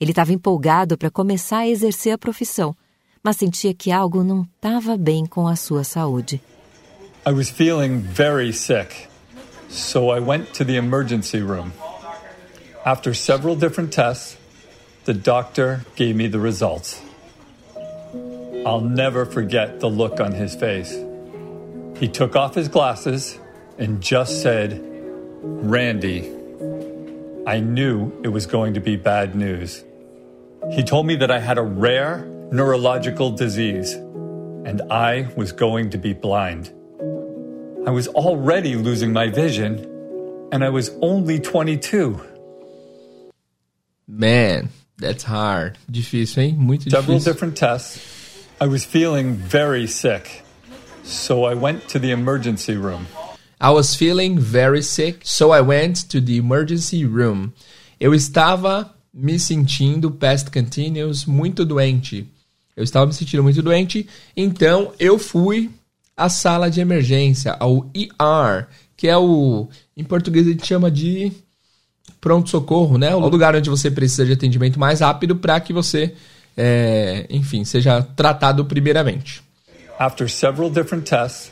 Ele 0.00 0.10
estava 0.10 0.32
empolgado 0.32 0.96
para 0.96 1.10
começar 1.10 1.58
a 1.58 1.68
exercer 1.68 2.12
a 2.12 2.18
profissão, 2.18 2.76
mas 3.22 3.36
sentia 3.36 3.74
que 3.74 3.90
algo 3.90 4.22
não 4.22 4.42
estava 4.42 4.96
bem 4.96 5.26
com 5.26 5.48
a 5.48 5.56
sua 5.56 5.84
saúde. 5.84 6.40
I 7.26 7.32
was 7.32 7.50
feeling 7.50 8.00
very 8.00 8.52
sick, 8.52 9.08
so 9.68 10.14
I 10.14 10.20
went 10.20 10.52
to 10.54 10.64
the 10.64 10.76
emergency 10.76 11.40
room. 11.40 11.72
After 12.84 13.14
several 13.14 13.56
different 13.56 13.90
tests, 13.92 14.38
the 15.08 15.14
doctor 15.14 15.86
gave 15.96 16.14
me 16.14 16.26
the 16.26 16.38
results. 16.38 17.00
I'll 18.66 18.82
never 18.82 19.24
forget 19.24 19.80
the 19.80 19.88
look 19.88 20.20
on 20.20 20.32
his 20.32 20.54
face. 20.54 20.94
He 21.96 22.08
took 22.08 22.36
off 22.36 22.54
his 22.54 22.68
glasses 22.68 23.38
and 23.78 24.02
just 24.02 24.42
said, 24.42 24.78
Randy. 25.40 26.30
I 27.46 27.58
knew 27.58 28.20
it 28.22 28.28
was 28.28 28.44
going 28.44 28.74
to 28.74 28.80
be 28.80 28.96
bad 28.96 29.34
news. 29.34 29.82
He 30.72 30.82
told 30.82 31.06
me 31.06 31.16
that 31.16 31.30
I 31.30 31.38
had 31.38 31.56
a 31.56 31.62
rare 31.62 32.26
neurological 32.52 33.30
disease 33.30 33.94
and 33.94 34.82
I 34.90 35.32
was 35.36 35.52
going 35.52 35.88
to 35.88 35.96
be 35.96 36.12
blind. 36.12 36.68
I 37.86 37.92
was 37.92 38.08
already 38.08 38.76
losing 38.76 39.14
my 39.14 39.30
vision 39.30 39.78
and 40.52 40.62
I 40.62 40.68
was 40.68 40.90
only 41.00 41.38
22. 41.40 42.20
Man, 44.06 44.68
that's 45.00 45.24
hard. 45.24 45.78
Difícil, 45.90 46.42
hein? 46.42 46.56
Muito 46.58 46.90
Several 46.90 47.18
difícil. 47.18 47.32
different 47.32 47.56
tests. 47.56 48.00
I 48.60 48.66
was 48.66 48.84
feeling 48.84 49.34
very 49.34 49.86
sick. 49.86 50.42
So 51.04 51.44
I 51.44 51.54
went 51.54 51.88
to 51.88 51.98
the 51.98 52.10
emergency 52.10 52.76
room. 52.76 53.06
I 53.60 53.70
was 53.70 53.94
feeling 53.94 54.38
very 54.38 54.82
sick, 54.82 55.20
so 55.24 55.50
I 55.52 55.60
went 55.60 56.08
to 56.10 56.20
the 56.20 56.36
emergency 56.36 57.04
room. 57.04 57.52
Eu 57.98 58.14
estava 58.14 58.94
me 59.12 59.38
sentindo 59.38 60.10
past 60.10 60.50
continuous 60.50 61.24
muito 61.24 61.64
doente. 61.64 62.26
Eu 62.76 62.84
estava 62.84 63.06
me 63.06 63.12
sentindo 63.12 63.42
muito 63.42 63.60
doente, 63.62 64.06
então 64.36 64.92
eu 65.00 65.18
fui 65.18 65.70
à 66.16 66.28
sala 66.28 66.70
de 66.70 66.80
emergência, 66.80 67.56
ao 67.58 67.90
ER, 67.94 68.68
que 68.96 69.08
é 69.08 69.16
o 69.16 69.68
em 69.96 70.04
português 70.04 70.46
a 70.46 70.50
gente 70.50 70.66
chama 70.66 70.90
de 70.90 71.32
pronto 72.20 72.48
socorro, 72.48 72.98
né? 72.98 73.14
O 73.14 73.28
lugar 73.28 73.54
onde 73.54 73.70
você 73.70 73.90
precisa 73.90 74.24
de 74.24 74.32
atendimento 74.32 74.78
mais 74.78 75.00
rápido 75.00 75.36
para 75.36 75.58
que 75.60 75.72
você, 75.72 76.14
é, 76.56 77.26
enfim, 77.30 77.64
seja 77.64 78.02
tratado 78.02 78.64
primeiramente. 78.64 79.42
After 79.98 80.30
several 80.30 80.70
different 80.70 81.08
tests, 81.08 81.50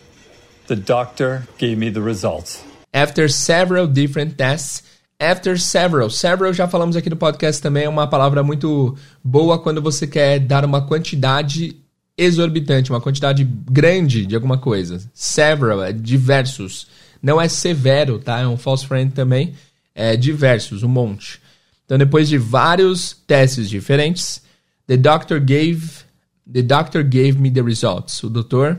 the 0.68 0.76
doctor 0.76 1.42
gave 1.58 1.76
me 1.76 1.90
the 1.90 2.00
results. 2.00 2.64
After 2.92 3.30
several 3.30 3.87
different 3.87 4.37
tests, 4.37 4.82
After 5.18 5.58
several. 5.58 6.11
Several, 6.11 6.52
já 6.52 6.68
falamos 6.68 6.94
aqui 6.94 7.08
no 7.08 7.16
podcast 7.16 7.62
também, 7.62 7.85
é 7.85 7.88
uma 7.88 8.06
palavra 8.06 8.42
muito 8.42 8.94
boa 9.25 9.58
quando 9.58 9.80
você 9.80 10.06
quer 10.06 10.38
dar 10.38 10.62
uma 10.62 10.82
quantidade 10.82 11.75
exorbitante, 12.18 12.90
uma 12.90 13.00
quantidade 13.00 13.42
grande 13.44 14.26
de 14.26 14.35
alguma 14.35 14.58
coisa. 14.58 15.00
Several 15.14 15.82
é 15.82 15.90
diversos. 15.90 16.87
Não 17.23 17.40
é 17.40 17.49
severo, 17.49 18.18
tá? 18.18 18.40
É 18.40 18.46
um 18.46 18.58
false 18.58 18.87
friend 18.87 19.14
também. 19.14 19.54
É 19.99 20.15
diversos, 20.15 20.83
um 20.83 20.88
monte. 20.88 21.41
Então, 21.87 21.97
depois 21.97 22.29
de 22.29 22.37
vários 22.37 23.17
testes 23.26 23.69
diferentes, 23.69 24.43
the 24.87 24.97
doctor 24.97 25.41
gave 25.41 26.05
the 26.53 26.62
doctor 26.62 27.03
gave 27.03 27.38
me 27.38 27.50
the 27.50 27.62
results. 27.62 28.23
O 28.23 28.29
doutor 28.29 28.79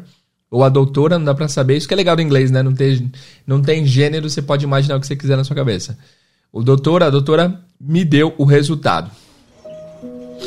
ou 0.50 0.64
a 0.64 0.70
doutora, 0.70 1.18
não 1.18 1.26
dá 1.26 1.34
para 1.34 1.48
saber. 1.48 1.76
Isso 1.76 1.88
que 1.88 1.94
é 1.94 1.98
legal 1.98 2.16
do 2.16 2.22
inglês, 2.22 2.50
né? 2.52 2.64
Não 2.64 2.74
tem, 2.74 3.12
não 3.46 3.62
tem 3.62 3.86
gênero, 3.86 4.30
você 4.30 4.42
pode 4.42 4.64
imaginar 4.64 4.96
o 4.96 5.00
que 5.00 5.08
você 5.08 5.16
quiser 5.16 5.36
na 5.36 5.44
sua 5.44 5.56
cabeça. 5.56 5.98
O 6.52 6.64
doutor, 6.64 7.04
a 7.04 7.10
doutora 7.10 7.62
me 7.80 8.06
deu 8.06 8.34
o 8.38 8.46
resultado. 8.46 9.12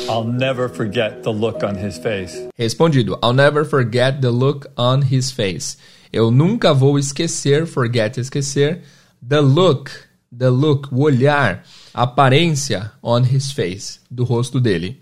I'll 0.09 0.25
never 0.25 0.69
forget 0.69 1.21
the 1.21 1.29
look 1.29 1.63
on 1.63 1.75
his 1.75 1.97
face. 1.97 2.47
Respondido. 2.57 3.19
I'll 3.23 3.33
never 3.33 3.65
forget 3.65 4.21
the 4.21 4.29
look 4.29 4.67
on 4.77 5.01
his 5.03 5.31
face. 5.31 5.77
Eu 6.11 6.31
nunca 6.31 6.73
vou 6.73 6.97
esquecer, 6.97 7.67
forget 7.67 8.17
esquecer, 8.19 8.81
the 9.27 9.39
look, 9.39 9.91
the 10.31 10.49
look, 10.49 10.91
o 10.91 11.01
olhar, 11.01 11.63
a 11.93 12.03
aparência 12.03 12.91
on 13.03 13.23
his 13.23 13.51
face, 13.51 13.99
do 14.09 14.23
rosto 14.23 14.59
dele. 14.59 14.99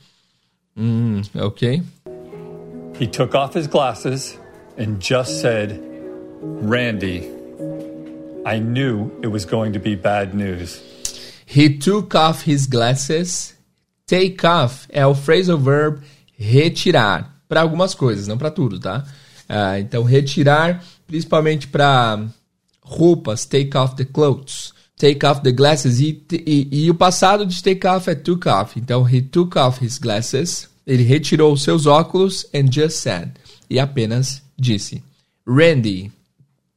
Hum, 0.76 1.22
ok. 1.36 1.84
He 3.00 3.08
took 3.08 3.36
off 3.36 3.54
his 3.54 3.68
glasses 3.68 4.38
and 4.78 5.00
just 5.00 5.42
said, 5.42 5.80
Randy. 6.42 7.30
I 8.46 8.60
knew 8.60 9.12
it 9.22 9.28
was 9.28 9.46
going 9.46 9.74
to 9.74 9.80
be 9.80 9.96
bad 9.96 10.34
news. 10.34 10.82
He 11.46 11.78
took 11.78 12.16
off 12.16 12.44
his 12.44 12.66
glasses. 12.66 13.56
Take 14.08 14.44
off 14.46 14.88
é 14.90 15.06
o 15.06 15.14
phrasal 15.14 15.58
verb 15.58 16.02
retirar. 16.38 17.36
Para 17.48 17.62
algumas 17.62 17.94
coisas, 17.94 18.28
não 18.28 18.38
para 18.38 18.52
tudo, 18.52 18.80
tá? 18.80 19.04
Ah, 19.48 19.80
então, 19.80 20.04
retirar, 20.04 20.84
principalmente 21.08 21.68
para 21.68 22.24
roupas, 22.82 23.46
take 23.46 23.76
off 23.76 23.96
the 23.96 24.06
clothes, 24.06 24.74
take 25.00 25.26
off 25.26 25.42
the 25.42 25.52
glasses. 25.52 26.00
E, 26.00 26.22
e, 26.32 26.68
e, 26.84 26.92
o 26.92 26.94
passado 26.94 27.44
de 27.46 27.64
take 27.64 27.88
off 27.88 28.08
é 28.08 28.14
took 28.14 28.48
off. 28.48 28.80
Então, 28.80 29.10
he 29.10 29.22
took 29.22 29.58
off 29.58 29.84
his 29.84 29.98
glasses. 29.98 30.70
Ele 30.86 31.04
retirou 31.04 31.54
os 31.54 31.64
seus 31.64 31.88
óculos 31.88 32.46
and 32.54 32.72
just 32.72 32.98
said. 32.98 33.32
E 33.68 33.80
apenas 33.80 34.44
disse. 34.58 35.02
Randy. 35.48 36.12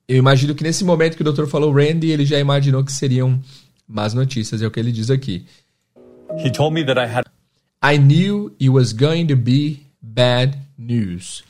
Eu 0.09 0.17
imagino 0.17 0.55
que 0.55 0.63
nesse 0.63 0.85
momento 0.85 1.17
que 1.17 1.23
o 1.23 1.25
doutor 1.25 1.47
falou 1.47 1.73
Randy, 1.73 2.11
ele 2.11 2.25
já 2.25 2.39
imaginou 2.39 2.85
que 2.85 2.93
seriam 2.93 3.41
más 3.89 4.15
notícias, 4.15 4.63
é 4.63 4.67
o 4.67 4.71
que 4.71 4.81
ele 4.81 4.93
diz 4.93 5.11
aqui. 5.11 5.45
He 6.39 6.51
told 6.51 6.75
me 6.75 6.85
that 6.85 6.99
I 6.99 7.05
had 7.05 7.25
I 7.85 7.99
knew 7.99 8.55
it 8.61 8.71
was 8.71 8.93
going 8.93 9.27
to 9.27 9.37
be 9.37 9.81
bad 10.01 10.57
news. 10.79 11.43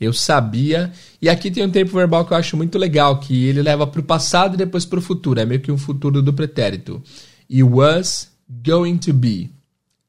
Eu 0.00 0.12
sabia. 0.12 0.92
E 1.20 1.28
aqui 1.28 1.50
tem 1.50 1.64
um 1.64 1.70
tempo 1.70 1.92
verbal 1.92 2.24
que 2.24 2.32
eu 2.32 2.36
acho 2.36 2.56
muito 2.56 2.78
legal, 2.78 3.18
que 3.18 3.46
ele 3.46 3.62
leva 3.62 3.86
para 3.86 4.00
o 4.00 4.04
passado 4.04 4.54
e 4.54 4.56
depois 4.56 4.84
para 4.84 4.98
o 4.98 5.02
futuro. 5.02 5.40
É 5.40 5.44
meio 5.44 5.60
que 5.60 5.72
um 5.72 5.78
futuro 5.78 6.22
do 6.22 6.32
pretérito. 6.32 7.02
It 7.50 7.62
was 7.62 8.30
going 8.48 8.98
to 8.98 9.12
be. 9.12 9.50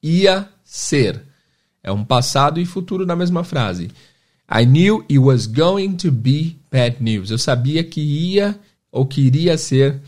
Ia 0.04 0.48
ser. 0.64 1.24
É 1.84 1.92
um 1.92 2.04
passado 2.04 2.60
e 2.60 2.66
futuro 2.66 3.06
na 3.06 3.16
mesma 3.16 3.44
frase. 3.44 3.90
I 4.52 4.66
knew 4.66 5.04
it 5.10 5.20
was 5.20 5.46
going 5.46 5.96
to 5.98 6.12
be 6.12 6.58
bad 6.72 6.98
news. 7.00 7.32
Eu 7.32 7.38
sabia 7.38 7.84
que 7.84 8.02
ia 8.02 8.60
ou 8.92 9.06
que 9.06 9.22
iria 9.22 9.58
ser 9.58 10.02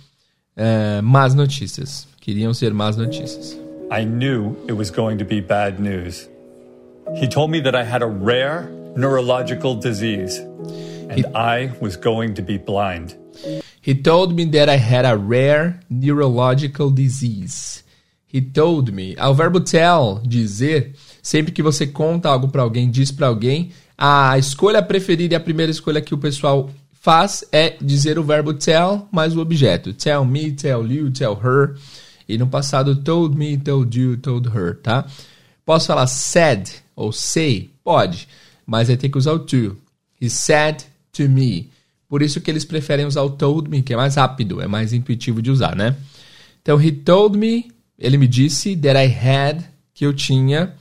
uh, 0.58 1.02
más 1.04 1.34
notícias. 1.34 2.08
Queriam 2.20 2.54
ser 2.54 2.74
más 2.74 2.98
notícias. 2.98 3.58
I 3.92 4.06
knew 4.06 4.56
it 4.68 4.74
was 4.74 4.90
going 4.90 5.18
to 5.18 5.26
be 5.26 5.42
bad 5.42 5.82
news. 5.82 6.30
He 7.16 7.28
told 7.28 7.52
me 7.52 7.62
that 7.62 7.76
I 7.76 7.84
had 7.84 8.02
a 8.02 8.08
rare 8.08 8.70
neurological 8.96 9.76
disease 9.76 10.40
and 11.12 11.20
he, 11.20 11.26
I 11.36 11.72
was 11.80 11.96
going 11.96 12.34
to 12.36 12.42
be 12.42 12.58
blind. 12.58 13.16
He 13.82 13.96
told 13.96 14.36
me 14.36 14.46
that 14.46 14.70
I 14.70 14.78
had 14.78 15.06
a 15.06 15.18
rare 15.18 15.80
neurological 15.90 16.90
disease. 16.92 17.84
He 18.28 18.42
told 18.42 18.94
me. 18.94 19.16
Ao 19.18 19.34
verbo 19.34 19.60
tell, 19.60 20.22
dizer, 20.26 20.94
sempre 21.22 21.52
que 21.52 21.62
você 21.62 21.86
conta 21.86 22.30
algo 22.30 22.48
para 22.48 22.62
alguém, 22.62 22.90
diz 22.90 23.12
para 23.12 23.28
alguém, 23.28 23.72
a 23.98 24.38
escolha 24.38 24.82
preferida 24.82 25.34
e 25.34 25.38
a 25.38 25.40
primeira 25.40 25.72
escolha 25.72 26.02
que 26.02 26.14
o 26.14 26.18
pessoal 26.18 26.70
faz 26.94 27.44
é 27.52 27.76
dizer 27.82 28.18
o 28.18 28.24
verbo 28.24 28.54
tell 28.54 29.08
mais 29.12 29.36
o 29.36 29.42
objeto. 29.42 29.94
Tell 29.94 30.24
me, 30.24 30.52
tell 30.52 30.86
you, 30.86 31.12
tell 31.12 31.38
her. 31.44 31.76
E 32.28 32.38
no 32.38 32.48
passado, 32.48 32.96
told 32.96 33.38
me, 33.38 33.58
told 33.58 34.00
you, 34.00 34.16
told 34.16 34.48
her, 34.48 34.76
tá? 34.76 35.06
Posso 35.66 35.88
falar 35.88 36.08
said 36.08 36.70
ou 36.96 37.12
say? 37.12 37.70
Pode, 37.84 38.28
mas 38.72 38.90
aí 38.90 38.96
tem 38.96 39.12
que 39.12 39.18
usar 39.18 39.34
o 39.34 39.40
to. 39.40 39.76
He 40.22 40.30
said 40.30 40.86
to 41.12 41.28
me. 41.28 41.70
Por 42.08 42.22
isso 42.22 42.40
que 42.40 42.50
eles 42.50 42.64
preferem 42.64 43.06
usar 43.06 43.22
o 43.22 43.30
told 43.30 43.70
me, 43.70 43.82
que 43.82 43.94
é 43.94 43.98
mais 43.98 44.16
rápido, 44.16 44.62
é 44.62 44.68
mais 44.68 44.94
intuitivo 44.94 45.42
de 45.42 45.52
usar, 45.52 45.76
né? 45.76 45.98
Então, 46.62 46.82
he 46.82 46.90
told 46.90 47.38
me, 47.38 47.70
ele 48.00 48.18
me 48.18 48.30
disse 48.30 48.78
that 48.78 48.98
I 48.98 49.12
had, 49.12 49.62
que 49.94 50.06
eu 50.06 50.14
tinha 50.14 50.74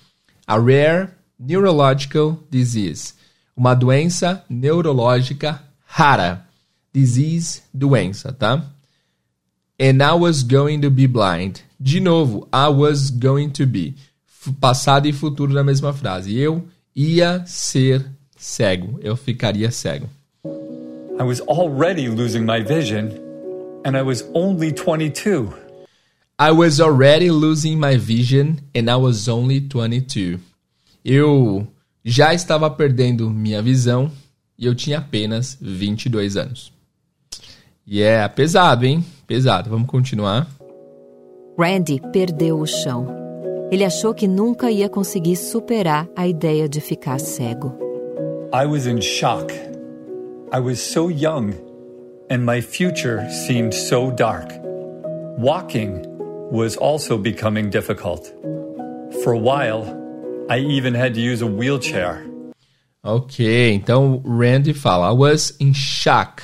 a 0.46 0.54
rare 0.56 1.08
neurological 1.36 2.38
disease, 2.48 3.14
uma 3.56 3.74
doença 3.74 4.44
neurológica 4.48 5.60
rara. 5.84 6.46
Disease, 6.92 7.62
doença, 7.74 8.32
tá? 8.32 8.64
And 9.80 9.98
I 10.00 10.12
was 10.16 10.44
going 10.44 10.80
to 10.82 10.90
be 10.90 11.08
blind. 11.08 11.58
De 11.78 11.98
novo, 11.98 12.46
I 12.52 12.68
was 12.68 13.10
going 13.10 13.50
to 13.50 13.66
be. 13.66 13.96
Passado 14.60 15.08
e 15.08 15.12
futuro 15.12 15.52
na 15.52 15.64
mesma 15.64 15.92
frase. 15.92 16.36
Eu 16.36 16.68
ia 16.94 17.44
ser 17.46 18.04
cego. 18.36 18.98
Eu 19.02 19.16
ficaria 19.16 19.70
cego. 19.70 20.08
I 21.18 21.22
was 21.22 21.40
already 21.42 22.08
losing 22.08 22.44
my 22.44 22.62
vision 22.62 23.10
and 23.84 23.96
I 23.96 24.02
was 24.02 24.24
only 24.34 24.72
22. 24.72 25.52
I 26.38 26.52
was 26.52 26.80
already 26.80 27.30
losing 27.30 27.76
my 27.78 27.98
vision 27.98 28.60
and 28.74 28.90
I 28.90 28.96
was 28.96 29.28
only 29.28 29.60
22. 29.60 30.40
Eu 31.04 31.66
já 32.02 32.32
estava 32.32 32.70
perdendo 32.70 33.28
minha 33.28 33.60
visão 33.60 34.10
e 34.58 34.64
eu 34.66 34.74
tinha 34.74 34.98
apenas 34.98 35.58
22 35.60 36.36
anos. 36.36 36.72
E 37.86 38.00
é 38.00 38.26
pesado, 38.28 38.86
hein? 38.86 39.04
Pesado. 39.26 39.68
Vamos 39.68 39.88
continuar. 39.88 40.48
Randy 41.58 42.00
perdeu 42.12 42.58
o 42.58 42.66
chão. 42.66 43.19
Ele 43.70 43.84
achou 43.84 44.12
que 44.12 44.26
nunca 44.26 44.68
ia 44.68 44.88
conseguir 44.88 45.36
superar 45.36 46.08
a 46.16 46.26
ideia 46.26 46.68
de 46.68 46.80
ficar 46.80 47.20
cego. 47.20 47.72
I 48.52 48.66
was 48.66 48.86
in 48.86 49.00
shock. 49.00 49.52
I 50.52 50.58
was 50.58 50.80
so 50.80 51.08
young 51.08 51.52
and 52.28 52.38
my 52.38 52.60
future 52.60 53.24
seemed 53.30 53.72
so 53.72 54.10
dark. 54.10 54.52
Walking 55.38 56.02
was 56.50 56.76
also 56.76 57.16
becoming 57.16 57.70
difficult. 57.70 58.32
For 59.22 59.34
a 59.34 59.38
while, 59.38 59.84
I 60.50 60.58
even 60.58 60.96
had 60.96 61.14
to 61.14 61.20
use 61.20 61.40
a 61.40 61.46
wheelchair. 61.46 62.26
Ok, 63.04 63.72
então 63.72 64.20
Randy 64.24 64.74
fala: 64.74 65.12
I 65.12 65.16
was 65.16 65.54
in 65.60 65.72
shock. 65.72 66.42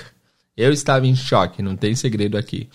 Eu 0.56 0.72
estava 0.72 1.06
em 1.06 1.16
choque, 1.16 1.60
não 1.60 1.74
tem 1.74 1.96
segredo 1.96 2.38
aqui. 2.38 2.68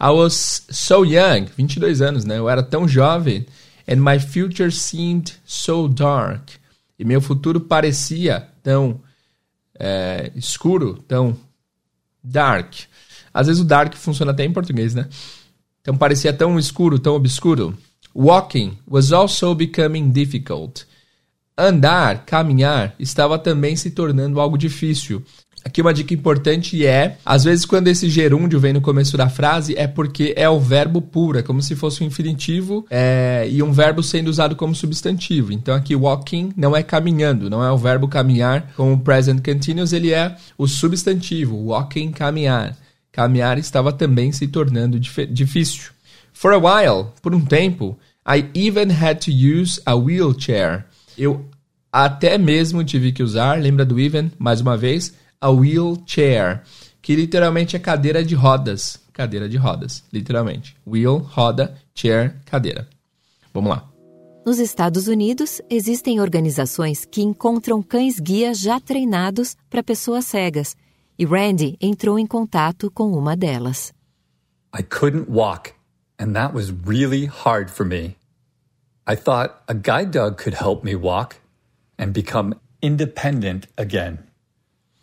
I 0.00 0.10
was 0.10 0.64
so 0.70 1.04
young, 1.04 1.46
22 1.56 2.00
anos, 2.00 2.24
né? 2.24 2.38
Eu 2.38 2.48
era 2.48 2.62
tão 2.62 2.86
jovem. 2.86 3.44
And 3.88 3.96
my 3.96 4.18
future 4.18 4.70
seemed 4.70 5.34
so 5.44 5.88
dark. 5.88 6.50
E 6.98 7.04
meu 7.04 7.20
futuro 7.20 7.60
parecia 7.60 8.48
tão 8.62 9.00
é, 9.78 10.32
escuro, 10.34 11.02
tão 11.06 11.36
dark. 12.22 12.74
Às 13.32 13.46
vezes 13.46 13.62
o 13.62 13.66
dark 13.66 13.94
funciona 13.94 14.32
até 14.32 14.44
em 14.44 14.52
português, 14.52 14.94
né? 14.94 15.08
Então 15.80 15.96
parecia 15.96 16.32
tão 16.32 16.58
escuro, 16.58 16.98
tão 16.98 17.14
obscuro. 17.14 17.76
Walking 18.14 18.78
was 18.88 19.12
also 19.12 19.54
becoming 19.54 20.08
difficult. 20.10 20.86
Andar, 21.56 22.24
caminhar, 22.24 22.94
estava 22.98 23.38
também 23.38 23.76
se 23.76 23.90
tornando 23.90 24.40
algo 24.40 24.58
difícil. 24.58 25.22
Aqui 25.66 25.82
uma 25.82 25.92
dica 25.92 26.14
importante 26.14 26.86
é, 26.86 27.18
às 27.24 27.42
vezes 27.42 27.64
quando 27.64 27.88
esse 27.88 28.08
gerúndio 28.08 28.60
vem 28.60 28.72
no 28.72 28.80
começo 28.80 29.16
da 29.16 29.28
frase 29.28 29.74
é 29.76 29.88
porque 29.88 30.32
é 30.36 30.48
o 30.48 30.60
verbo 30.60 31.02
puro, 31.02 31.40
é 31.40 31.42
como 31.42 31.60
se 31.60 31.74
fosse 31.74 32.04
um 32.04 32.06
infinitivo 32.06 32.86
é, 32.88 33.48
e 33.50 33.60
um 33.60 33.72
verbo 33.72 34.00
sendo 34.00 34.28
usado 34.28 34.54
como 34.54 34.76
substantivo. 34.76 35.52
Então 35.52 35.74
aqui 35.74 35.96
walking 35.96 36.52
não 36.56 36.76
é 36.76 36.84
caminhando, 36.84 37.50
não 37.50 37.64
é 37.64 37.72
o 37.72 37.76
verbo 37.76 38.06
caminhar 38.06 38.72
como 38.76 38.92
o 38.92 39.00
present 39.00 39.44
continuous, 39.44 39.92
ele 39.92 40.12
é 40.12 40.36
o 40.56 40.68
substantivo, 40.68 41.56
walking, 41.56 42.12
caminhar. 42.12 42.76
Caminhar 43.10 43.58
estava 43.58 43.92
também 43.92 44.30
se 44.30 44.46
tornando 44.46 45.00
difícil. 45.00 45.90
For 46.32 46.52
a 46.52 46.58
while, 46.58 47.08
por 47.20 47.34
um 47.34 47.44
tempo, 47.44 47.98
I 48.24 48.44
even 48.54 48.92
had 48.92 49.18
to 49.24 49.32
use 49.32 49.80
a 49.84 49.96
wheelchair 49.96 50.84
eu 51.16 51.48
até 51.92 52.36
mesmo 52.36 52.84
tive 52.84 53.10
que 53.10 53.22
usar, 53.22 53.58
lembra 53.58 53.84
do 53.84 53.98
even, 53.98 54.30
mais 54.38 54.60
uma 54.60 54.76
vez, 54.76 55.14
a 55.40 55.50
wheelchair, 55.50 56.62
que 57.00 57.14
literalmente 57.14 57.76
é 57.76 57.78
cadeira 57.78 58.24
de 58.24 58.34
rodas. 58.34 58.98
Cadeira 59.12 59.48
de 59.48 59.56
rodas, 59.56 60.04
literalmente. 60.12 60.76
Wheel, 60.86 61.18
roda, 61.18 61.76
chair, 61.94 62.36
cadeira. 62.44 62.88
Vamos 63.52 63.70
lá. 63.70 63.88
Nos 64.44 64.58
Estados 64.58 65.08
Unidos, 65.08 65.60
existem 65.68 66.20
organizações 66.20 67.04
que 67.04 67.20
encontram 67.22 67.82
cães-guia 67.82 68.54
já 68.54 68.78
treinados 68.78 69.56
para 69.68 69.82
pessoas 69.82 70.24
cegas. 70.26 70.76
E 71.18 71.24
Randy 71.24 71.76
entrou 71.80 72.18
em 72.18 72.26
contato 72.26 72.90
com 72.90 73.10
uma 73.12 73.36
delas. 73.36 73.92
I 74.78 74.82
couldn't 74.82 75.30
walk, 75.30 75.72
and 76.20 76.32
that 76.34 76.54
was 76.54 76.70
really 76.70 77.26
hard 77.26 77.70
for 77.70 77.84
me. 77.84 78.16
I 79.08 79.16
thought 79.16 79.62
a 79.66 79.74
guide 79.74 80.10
dog 80.10 80.36
could 80.36 80.56
help 80.56 80.84
me 80.84 80.94
walk 80.94 81.36
and 81.98 82.12
become 82.12 82.54
independent 82.82 83.66
again. 83.76 84.25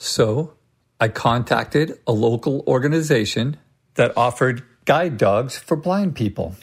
So 0.04 0.56
I 1.00 1.08
contacted 1.08 1.98
a 2.06 2.12
local 2.12 2.62
organization 2.68 3.56
that 3.94 4.12
offered 4.18 4.62
guide 4.84 5.18
dogs 5.18 5.58
for 5.58 5.78
blind 5.78 6.14
people. 6.14 6.56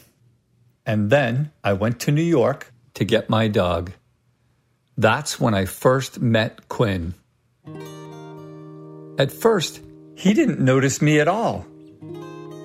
And 0.85 1.09
then 1.09 1.51
I 1.65 1.73
went 1.73 2.01
to 2.01 2.13
New 2.13 2.21
York 2.21 2.71
to 2.93 3.05
get 3.07 3.31
my 3.31 3.49
dog. 3.49 3.93
That's 4.99 5.41
when 5.41 5.55
I 5.55 5.65
first 5.65 6.21
met 6.21 6.69
Quinn. 6.69 7.15
At 9.19 9.33
first, 9.33 9.81
he 10.15 10.35
didn't 10.35 10.61
notice 10.61 11.01
me 11.01 11.19
at 11.19 11.27
all. 11.27 11.65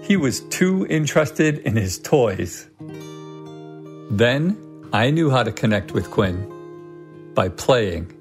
He 0.03 0.17
was 0.17 0.41
too 0.41 0.85
interested 0.89 1.59
in 1.59 1.77
his 1.77 1.97
toys. 1.99 2.67
Then 4.11 4.89
I 4.91 5.09
knew 5.11 5.29
how 5.29 5.43
to 5.43 5.53
connect 5.53 5.93
with 5.93 6.11
Quinn 6.11 7.31
by 7.33 7.47
playing. 7.47 8.11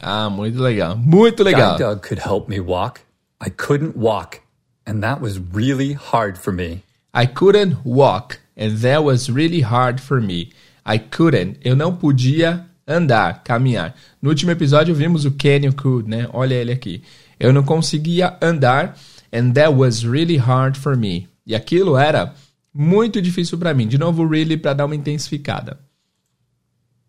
Ah, 0.00 0.30
muito 0.30 0.60
legal. 0.60 0.96
Muito 0.96 1.42
legal. 1.42 1.76
Guide 1.76 1.84
dog 1.84 2.02
could 2.06 2.20
help 2.20 2.48
me 2.48 2.60
walk. 2.60 3.00
I 3.40 3.50
couldn't 3.50 3.96
walk, 3.96 4.40
and 4.86 5.00
that 5.00 5.20
was 5.20 5.38
really 5.38 5.94
hard 5.94 6.38
for 6.38 6.52
me. 6.52 6.82
I 7.12 7.26
couldn't 7.26 7.78
walk, 7.84 8.38
and 8.56 8.76
that 8.82 9.02
was 9.02 9.28
really 9.28 9.62
hard 9.62 10.00
for 10.00 10.20
me. 10.20 10.52
I 10.86 10.98
couldn't. 10.98 11.58
Eu 11.64 11.74
não 11.74 11.96
podia 11.96 12.66
andar, 12.86 13.42
caminhar. 13.42 13.94
No 14.20 14.30
último 14.30 14.50
episódio 14.50 14.94
vimos 14.94 15.24
o 15.24 15.30
can 15.30 15.64
you 15.64 15.72
could, 15.72 16.08
né? 16.08 16.28
Olha 16.32 16.54
ele 16.54 16.72
aqui. 16.72 17.02
Eu 17.38 17.52
não 17.52 17.62
conseguia 17.62 18.36
andar, 18.42 18.96
and 19.32 19.52
that 19.52 19.72
was 19.72 20.04
really 20.04 20.36
hard 20.36 20.76
for 20.76 20.96
me. 20.96 21.28
E 21.46 21.54
aquilo 21.54 21.96
era 21.96 22.34
muito 22.72 23.20
difícil 23.20 23.58
para 23.58 23.74
mim. 23.74 23.88
De 23.88 23.98
novo, 23.98 24.26
really 24.26 24.56
para 24.56 24.74
dar 24.74 24.84
uma 24.84 24.94
intensificada. 24.94 25.78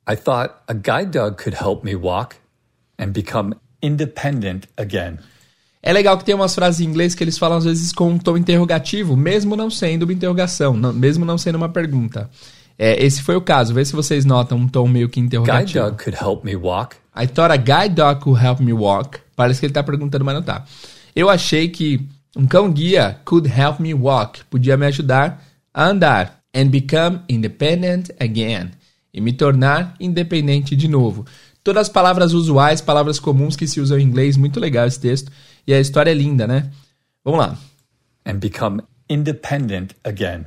I 0.07 0.15
thought 0.15 0.55
a 0.67 0.73
guide 0.73 1.11
dog 1.11 1.37
could 1.37 1.55
help 1.55 1.83
me 1.83 1.95
walk 1.95 2.35
and 3.01 3.07
become 3.07 3.55
independent 3.81 4.67
again. 4.77 5.17
É 5.83 5.91
legal 5.91 6.17
que 6.17 6.23
tem 6.23 6.35
umas 6.35 6.53
frases 6.53 6.79
em 6.81 6.85
inglês 6.85 7.15
que 7.15 7.23
eles 7.23 7.37
falam 7.37 7.57
às 7.57 7.65
vezes 7.65 7.91
com 7.91 8.11
um 8.11 8.17
tom 8.19 8.37
interrogativo, 8.37 9.17
mesmo 9.17 9.55
não 9.55 9.69
sendo 9.69 10.03
uma 10.03 10.13
interrogação, 10.13 10.75
não, 10.75 10.93
mesmo 10.93 11.25
não 11.25 11.37
sendo 11.39 11.55
uma 11.55 11.69
pergunta. 11.69 12.29
É, 12.77 13.03
esse 13.03 13.21
foi 13.21 13.35
o 13.35 13.41
caso. 13.41 13.73
Vê 13.73 13.83
se 13.83 13.93
vocês 13.93 14.23
notam 14.23 14.57
um 14.57 14.67
tom 14.67 14.87
meio 14.87 15.09
que 15.09 15.19
Guide 15.19 15.27
interrogativo. 15.37 15.85
dog 15.85 16.03
could 16.03 16.17
help 16.19 16.43
me 16.43 16.55
walk. 16.55 16.95
I 17.15 17.27
thought 17.27 17.51
a 17.51 17.57
guide 17.57 17.95
dog 17.95 18.21
could 18.21 18.43
help 18.43 18.59
me 18.59 18.73
walk. 18.73 19.19
Parece 19.35 19.59
que 19.59 19.65
ele 19.65 19.73
tá 19.73 19.83
perguntando, 19.83 20.23
mas 20.23 20.35
não 20.35 20.43
tá. 20.43 20.65
Eu 21.15 21.29
achei 21.29 21.67
que 21.67 22.07
um 22.35 22.45
cão 22.47 22.71
guia 22.71 23.19
could 23.25 23.47
help 23.49 23.79
me 23.79 23.93
walk. 23.93 24.43
Podia 24.45 24.77
me 24.77 24.85
ajudar 24.85 25.43
a 25.73 25.87
andar. 25.87 26.41
And 26.53 26.67
become 26.67 27.21
independent 27.29 28.09
again. 28.19 28.71
E 29.13 29.21
me 29.21 29.31
tornar 29.31 29.95
independente 29.99 30.75
de 30.75 30.87
novo. 30.87 31.25
Todas 31.63 31.87
as 31.87 31.89
palavras 31.89 32.33
usuais, 32.33 32.81
palavras 32.81 33.19
comuns 33.19 33.55
que 33.55 33.67
se 33.67 33.79
usam 33.79 33.99
em 33.99 34.03
inglês. 34.03 34.37
Muito 34.37 34.59
legal 34.59 34.87
esse 34.87 34.99
texto. 34.99 35.31
E 35.65 35.73
a 35.73 35.79
história 35.79 36.11
é 36.11 36.13
linda, 36.15 36.47
né? 36.47 36.71
Vamos 37.23 37.39
lá. 37.39 37.57
and 38.25 38.39
become 38.39 38.81
independent 39.09 39.93
again. 40.05 40.45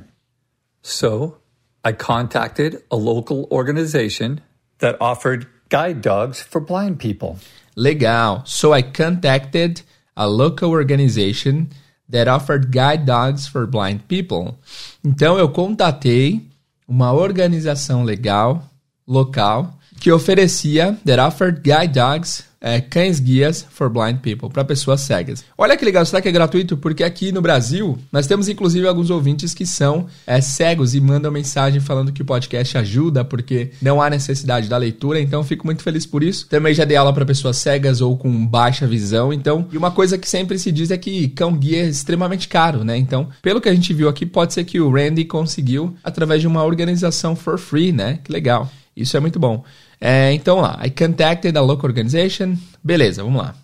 So 0.81 1.37
I 1.83 1.91
contacted 1.91 2.83
a 2.91 2.95
local 2.95 3.47
organization 3.51 4.41
that 4.79 4.97
offered 4.99 5.47
guide 5.69 6.01
dogs 6.01 6.41
for 6.41 6.61
blind 6.61 6.99
people. 6.99 7.39
Legal. 7.75 8.43
So 8.45 8.73
I 8.73 8.81
contacted 8.81 9.81
a 10.15 10.27
local 10.27 10.71
organization 10.71 11.71
that 12.07 12.27
offered 12.27 12.71
guide 12.71 13.05
dogs 13.05 13.47
for 13.47 13.65
blind 13.67 14.07
people. 14.07 14.57
Então 15.03 15.37
eu 15.37 15.49
contatei 15.49 16.47
uma 16.87 17.11
organização 17.11 18.03
legal, 18.03 18.63
local, 19.07 19.77
que 19.99 20.11
oferecia 20.11 20.97
that 21.05 21.19
offered 21.19 21.61
guide 21.61 21.93
dogs, 21.93 22.43
é, 22.65 22.81
cães 22.81 23.19
guias 23.19 23.65
for 23.69 23.89
blind 23.89 24.17
people, 24.21 24.49
para 24.49 24.63
pessoas 24.63 25.01
cegas. 25.01 25.45
Olha 25.55 25.77
que 25.77 25.85
legal, 25.85 26.03
será 26.03 26.19
que 26.19 26.27
é 26.27 26.31
gratuito? 26.31 26.75
Porque 26.75 27.03
aqui 27.03 27.31
no 27.31 27.41
Brasil, 27.41 27.97
nós 28.11 28.25
temos 28.25 28.49
inclusive 28.49 28.87
alguns 28.87 29.11
ouvintes 29.11 29.53
que 29.53 29.67
são 29.67 30.07
é, 30.25 30.41
cegos 30.41 30.95
e 30.95 30.99
mandam 30.99 31.31
mensagem 31.31 31.79
falando 31.79 32.11
que 32.11 32.23
o 32.23 32.25
podcast 32.25 32.75
ajuda, 32.75 33.23
porque 33.23 33.71
não 33.79 34.01
há 34.01 34.09
necessidade 34.09 34.67
da 34.67 34.77
leitura, 34.77 35.19
então 35.19 35.43
fico 35.43 35.65
muito 35.65 35.83
feliz 35.83 36.07
por 36.07 36.23
isso. 36.23 36.47
Também 36.47 36.73
já 36.73 36.85
dei 36.85 36.97
aula 36.97 37.13
para 37.13 37.23
pessoas 37.23 37.57
cegas 37.57 38.01
ou 38.01 38.17
com 38.17 38.47
baixa 38.47 38.87
visão, 38.87 39.31
então, 39.31 39.67
e 39.71 39.77
uma 39.77 39.91
coisa 39.91 40.17
que 40.17 40.27
sempre 40.27 40.57
se 40.57 40.71
diz 40.71 40.89
é 40.89 40.97
que 40.97 41.27
cão 41.29 41.55
guia 41.55 41.83
é 41.83 41.87
extremamente 41.87 42.47
caro, 42.47 42.83
né? 42.83 42.97
Então, 42.97 43.29
pelo 43.43 43.61
que 43.61 43.69
a 43.69 43.75
gente 43.75 43.93
viu 43.93 44.09
aqui, 44.09 44.25
pode 44.25 44.55
ser 44.55 44.63
que 44.63 44.79
o 44.79 44.91
Randy 44.91 45.25
conseguiu 45.25 45.95
através 46.03 46.41
de 46.41 46.47
uma 46.47 46.63
organização 46.63 47.35
for 47.35 47.59
free, 47.59 47.91
né? 47.91 48.19
Que 48.23 48.31
legal. 48.31 48.71
Isso 48.95 49.15
é 49.17 49.19
muito 49.19 49.37
bom. 49.37 49.63
É, 49.99 50.33
então 50.33 50.61
lá, 50.61 50.79
I 50.83 50.89
contacted 50.89 51.57
a 51.57 51.61
local 51.61 51.89
organization. 51.89 52.55
Beleza, 52.83 53.23
vamos 53.23 53.41
lá. 53.41 53.55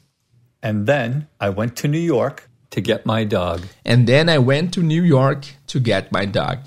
And 0.64 0.86
then 0.86 1.28
I 1.42 1.50
went 1.50 1.82
to 1.82 1.88
New 1.88 2.02
York 2.02 2.44
to 2.70 2.82
get 2.84 3.04
my 3.06 3.26
dog. 3.26 3.64
And 3.86 4.06
then 4.06 4.30
I 4.30 4.38
went 4.38 4.72
to 4.72 4.82
New 4.82 5.06
York 5.06 5.48
to 5.68 5.80
get 5.84 6.10
my 6.12 6.26
dog. 6.26 6.60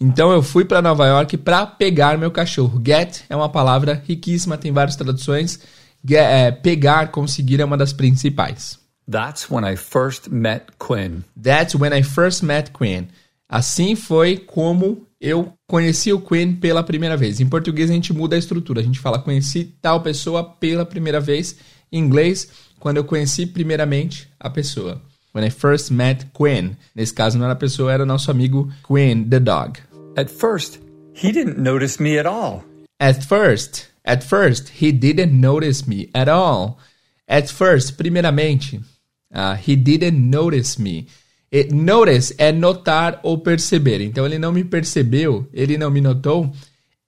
Então 0.00 0.32
eu 0.32 0.42
fui 0.42 0.64
para 0.64 0.82
Nova 0.82 1.06
York 1.06 1.36
para 1.36 1.64
pegar 1.64 2.18
meu 2.18 2.30
cachorro. 2.30 2.82
Get 2.84 3.20
é 3.28 3.36
uma 3.36 3.48
palavra 3.48 4.02
riquíssima, 4.06 4.58
tem 4.58 4.72
várias 4.72 4.96
traduções. 4.96 5.60
Get, 6.04 6.18
é, 6.18 6.50
pegar, 6.50 7.12
conseguir 7.12 7.60
é 7.60 7.64
uma 7.64 7.76
das 7.76 7.92
principais. 7.92 8.80
That's 9.08 9.48
when 9.50 9.64
I 9.64 9.76
first 9.76 10.28
met 10.28 10.66
Quinn. 10.78 11.22
That's 11.40 11.74
when 11.74 11.96
I 11.96 12.02
first 12.02 12.42
met 12.42 12.72
Quinn. 12.72 13.08
Assim 13.48 13.94
foi 13.94 14.38
como 14.38 15.06
eu 15.20 15.52
conheci 15.72 16.12
o 16.12 16.20
Quinn 16.20 16.54
pela 16.56 16.82
primeira 16.82 17.16
vez. 17.16 17.40
Em 17.40 17.48
português 17.48 17.88
a 17.90 17.94
gente 17.94 18.12
muda 18.12 18.36
a 18.36 18.38
estrutura. 18.38 18.82
A 18.82 18.84
gente 18.84 19.00
fala 19.00 19.18
conheci 19.18 19.74
tal 19.80 20.02
pessoa 20.02 20.44
pela 20.44 20.84
primeira 20.84 21.18
vez. 21.18 21.56
Em 21.90 21.98
inglês, 21.98 22.46
quando 22.78 22.98
eu 22.98 23.04
conheci 23.04 23.46
primeiramente 23.46 24.28
a 24.38 24.50
pessoa. 24.50 25.00
When 25.34 25.46
I 25.46 25.50
first 25.50 25.90
met 25.90 26.26
Quinn. 26.34 26.76
Nesse 26.94 27.14
caso 27.14 27.38
não 27.38 27.46
era 27.46 27.54
a 27.54 27.56
pessoa, 27.56 27.90
era 27.90 28.04
nosso 28.04 28.30
amigo 28.30 28.70
Quinn, 28.86 29.24
the 29.24 29.40
dog. 29.40 29.80
At 30.14 30.28
first, 30.28 30.78
he 31.14 31.32
didn't 31.32 31.58
notice 31.58 32.02
me 32.02 32.18
at 32.18 32.26
all. 32.26 32.62
At 33.00 33.24
first, 33.24 33.88
at 34.04 34.22
first, 34.22 34.68
he 34.78 34.92
didn't 34.92 35.32
notice 35.32 35.88
me 35.88 36.10
at 36.12 36.28
all. 36.28 36.76
At 37.26 37.48
first, 37.50 37.96
primeiramente, 37.96 38.78
uh, 39.34 39.54
he 39.54 39.74
didn't 39.74 40.18
notice 40.18 40.78
me. 40.78 41.06
E 41.52 41.68
notice 41.70 42.34
é 42.38 42.50
notar 42.50 43.20
ou 43.22 43.36
perceber. 43.36 44.00
Então 44.00 44.24
ele 44.24 44.38
não 44.38 44.50
me 44.50 44.64
percebeu, 44.64 45.46
ele 45.52 45.76
não 45.76 45.90
me 45.90 46.00
notou 46.00 46.50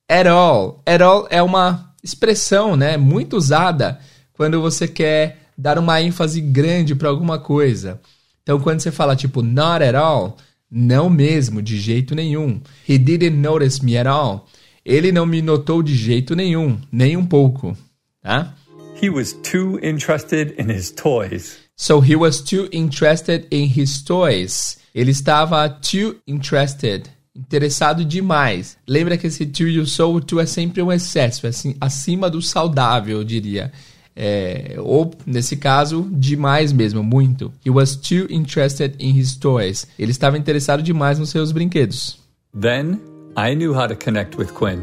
at 0.07 0.27
all. 0.27 0.83
At 0.85 1.01
all 1.01 1.27
é 1.31 1.43
uma 1.43 1.95
expressão, 2.03 2.77
né, 2.77 2.99
muito 2.99 3.39
usada 3.39 3.99
quando 4.35 4.61
você 4.61 4.87
quer 4.87 5.39
dar 5.57 5.79
uma 5.79 6.03
ênfase 6.03 6.43
grande 6.43 6.95
para 6.95 7.09
alguma 7.09 7.39
coisa. 7.39 7.99
Então 8.43 8.61
quando 8.61 8.81
você 8.81 8.93
fala 8.93 9.17
tipo 9.17 9.41
not 9.41 9.83
at 9.83 9.95
all, 9.95 10.37
não 10.71 11.09
mesmo, 11.09 11.63
de 11.63 11.79
jeito 11.79 12.15
nenhum. 12.15 12.61
He 12.87 12.99
didn't 12.99 13.39
notice 13.39 13.83
me 13.83 13.97
at 13.97 14.07
all. 14.07 14.47
Ele 14.85 15.11
não 15.11 15.25
me 15.25 15.41
notou 15.41 15.83
de 15.83 15.95
jeito 15.95 16.37
nenhum, 16.37 16.79
nem 16.93 17.17
um 17.17 17.25
pouco, 17.25 17.75
tá? 18.21 18.55
He 19.01 19.09
was 19.09 19.33
too 19.33 19.79
interested 19.83 20.55
in 20.59 20.71
his 20.71 20.91
toys. 20.91 21.64
So 21.77 22.01
he 22.01 22.15
was 22.15 22.41
too 22.41 22.69
interested 22.73 23.47
in 23.51 23.67
his 23.67 24.03
toys. 24.03 24.79
Ele 24.95 25.11
estava 25.11 25.69
too 25.69 26.17
interested, 26.27 27.09
interessado 27.35 28.05
demais. 28.05 28.77
Lembra 28.87 29.19
que 29.19 29.27
esse 29.27 29.45
too 29.45 29.69
e 29.69 29.81
o 29.81 29.87
so, 29.87 30.15
o 30.15 30.21
too 30.21 30.39
é 30.39 30.47
sempre 30.47 30.81
um 30.81 30.93
excesso, 30.93 31.47
é 31.47 31.49
assim, 31.49 31.75
acima 31.81 32.31
do 32.31 32.41
saudável, 32.41 33.19
eu 33.19 33.25
diria. 33.25 33.73
É, 34.17 34.77
ou, 34.79 35.13
nesse 35.27 35.57
caso, 35.57 36.09
demais 36.13 36.73
mesmo, 36.73 37.03
muito. 37.03 37.53
He 37.67 37.71
was 37.71 37.97
too 37.97 38.29
interested 38.31 38.95
in 39.01 39.19
his 39.19 39.35
toys. 39.35 39.89
Ele 39.99 40.13
estava 40.13 40.39
interessado 40.39 40.81
demais 40.81 41.19
nos 41.19 41.31
seus 41.31 41.51
brinquedos. 41.51 42.17
Then 42.59 43.01
I 43.37 43.57
knew 43.57 43.75
how 43.75 43.89
to 43.89 43.97
connect 43.97 44.39
with 44.39 44.53
Quinn 44.53 44.83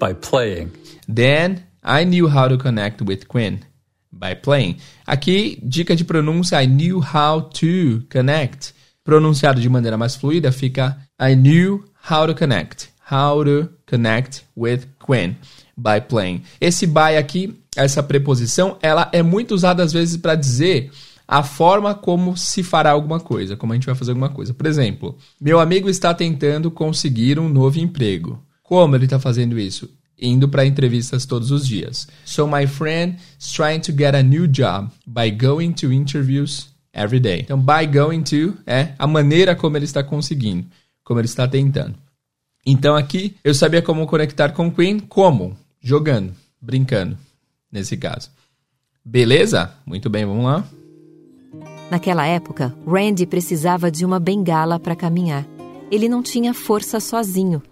by 0.00 0.14
playing. 0.14 0.72
Then 1.06 1.62
I 1.84 2.04
knew 2.04 2.26
how 2.26 2.48
to 2.48 2.58
connect 2.58 3.04
with 3.04 3.28
Quinn 3.28 3.60
by 4.18 4.34
playing. 4.34 4.76
Aqui, 5.06 5.58
dica 5.62 5.94
de 5.94 6.04
pronúncia: 6.04 6.62
I 6.62 6.66
knew 6.66 6.98
how 6.98 7.42
to 7.42 8.02
connect. 8.10 8.74
Pronunciado 9.04 9.60
de 9.60 9.68
maneira 9.68 9.96
mais 9.96 10.16
fluida, 10.16 10.52
fica 10.52 10.98
I 11.20 11.34
knew 11.34 11.84
how 12.10 12.26
to 12.26 12.34
connect. 12.34 12.90
How 13.10 13.42
to 13.42 13.70
connect 13.86 14.44
with 14.54 14.86
Quinn 14.98 15.36
by 15.76 16.00
playing. 16.06 16.42
Esse 16.60 16.86
by 16.86 17.16
aqui, 17.18 17.58
essa 17.74 18.02
preposição, 18.02 18.76
ela 18.82 19.08
é 19.12 19.22
muito 19.22 19.54
usada 19.54 19.82
às 19.82 19.92
vezes 19.92 20.18
para 20.18 20.34
dizer 20.34 20.90
a 21.26 21.42
forma 21.42 21.94
como 21.94 22.36
se 22.36 22.62
fará 22.62 22.90
alguma 22.90 23.20
coisa, 23.20 23.56
como 23.56 23.72
a 23.72 23.76
gente 23.76 23.86
vai 23.86 23.94
fazer 23.94 24.10
alguma 24.10 24.30
coisa. 24.30 24.52
Por 24.52 24.66
exemplo, 24.66 25.16
meu 25.40 25.60
amigo 25.60 25.88
está 25.88 26.12
tentando 26.12 26.70
conseguir 26.70 27.38
um 27.38 27.48
novo 27.48 27.78
emprego. 27.78 28.42
Como 28.62 28.94
ele 28.94 29.04
está 29.04 29.18
fazendo 29.18 29.58
isso? 29.58 29.88
Indo 30.20 30.48
para 30.48 30.66
entrevistas 30.66 31.24
todos 31.24 31.50
os 31.50 31.66
dias. 31.66 32.08
So 32.24 32.46
my 32.46 32.66
friend 32.66 33.18
is 33.38 33.52
trying 33.52 33.80
to 33.80 33.92
get 33.92 34.14
a 34.14 34.22
new 34.22 34.48
job 34.48 34.90
by 35.06 35.30
going 35.30 35.72
to 35.74 35.92
interviews 35.92 36.68
every 36.92 37.20
day. 37.20 37.40
Então, 37.40 37.60
by 37.60 37.86
going 37.86 38.22
to 38.22 38.54
é 38.66 38.94
a 38.98 39.06
maneira 39.06 39.54
como 39.54 39.76
ele 39.76 39.84
está 39.84 40.02
conseguindo, 40.02 40.66
como 41.04 41.20
ele 41.20 41.26
está 41.26 41.46
tentando. 41.46 41.94
Então 42.66 42.94
aqui 42.96 43.36
eu 43.42 43.54
sabia 43.54 43.80
como 43.80 44.06
conectar 44.06 44.50
com 44.50 44.70
Queen, 44.70 44.98
como? 44.98 45.56
Jogando, 45.80 46.34
brincando, 46.60 47.16
nesse 47.72 47.96
caso. 47.96 48.30
Beleza? 49.04 49.72
Muito 49.86 50.10
bem, 50.10 50.26
vamos 50.26 50.44
lá. 50.44 50.64
Naquela 51.90 52.26
época, 52.26 52.76
Randy 52.86 53.24
precisava 53.24 53.90
de 53.90 54.04
uma 54.04 54.20
bengala 54.20 54.78
para 54.78 54.94
caminhar. 54.94 55.46
Ele 55.90 56.08
não 56.08 56.22
tinha 56.22 56.52
força 56.52 57.00
sozinho. 57.00 57.62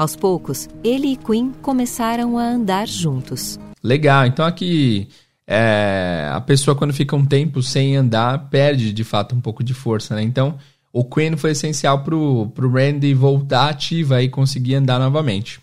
Aos 0.00 0.16
poucos, 0.16 0.66
ele 0.82 1.08
e 1.08 1.16
Quinn 1.18 1.52
começaram 1.60 2.38
a 2.38 2.42
andar 2.42 2.88
juntos. 2.88 3.60
Legal, 3.82 4.24
então 4.24 4.46
aqui 4.46 5.10
é, 5.46 6.26
a 6.32 6.40
pessoa 6.40 6.74
quando 6.74 6.94
fica 6.94 7.14
um 7.14 7.26
tempo 7.26 7.62
sem 7.62 7.96
andar 7.96 8.48
perde 8.48 8.94
de 8.94 9.04
fato 9.04 9.34
um 9.34 9.42
pouco 9.42 9.62
de 9.62 9.74
força, 9.74 10.14
né? 10.14 10.22
Então 10.22 10.56
o 10.90 11.04
Quinn 11.04 11.36
foi 11.36 11.50
essencial 11.50 12.02
pro, 12.02 12.50
pro 12.54 12.72
Randy 12.72 13.12
voltar 13.12 13.68
ativa 13.68 14.22
e 14.22 14.30
conseguir 14.30 14.76
andar 14.76 14.98
novamente. 14.98 15.60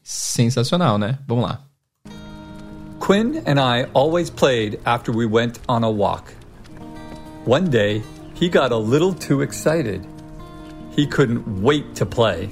Sensacional, 0.00 0.96
né? 0.96 1.18
Vamos 1.26 1.42
lá. 1.42 1.62
Quinn 3.04 3.42
and 3.48 3.58
I 3.58 3.88
always 3.94 4.30
played 4.30 4.78
after 4.84 5.12
we 5.12 5.26
went 5.26 5.58
on 5.66 5.82
a 5.82 5.90
walk. 5.90 6.32
One 7.44 7.68
day, 7.68 8.00
he 8.40 8.48
got 8.48 8.70
a 8.70 8.78
little 8.78 9.12
too 9.12 9.42
excited. 9.42 10.06
He 10.96 11.04
couldn't 11.04 11.42
wait 11.60 11.96
to 11.96 12.06
play. 12.06 12.48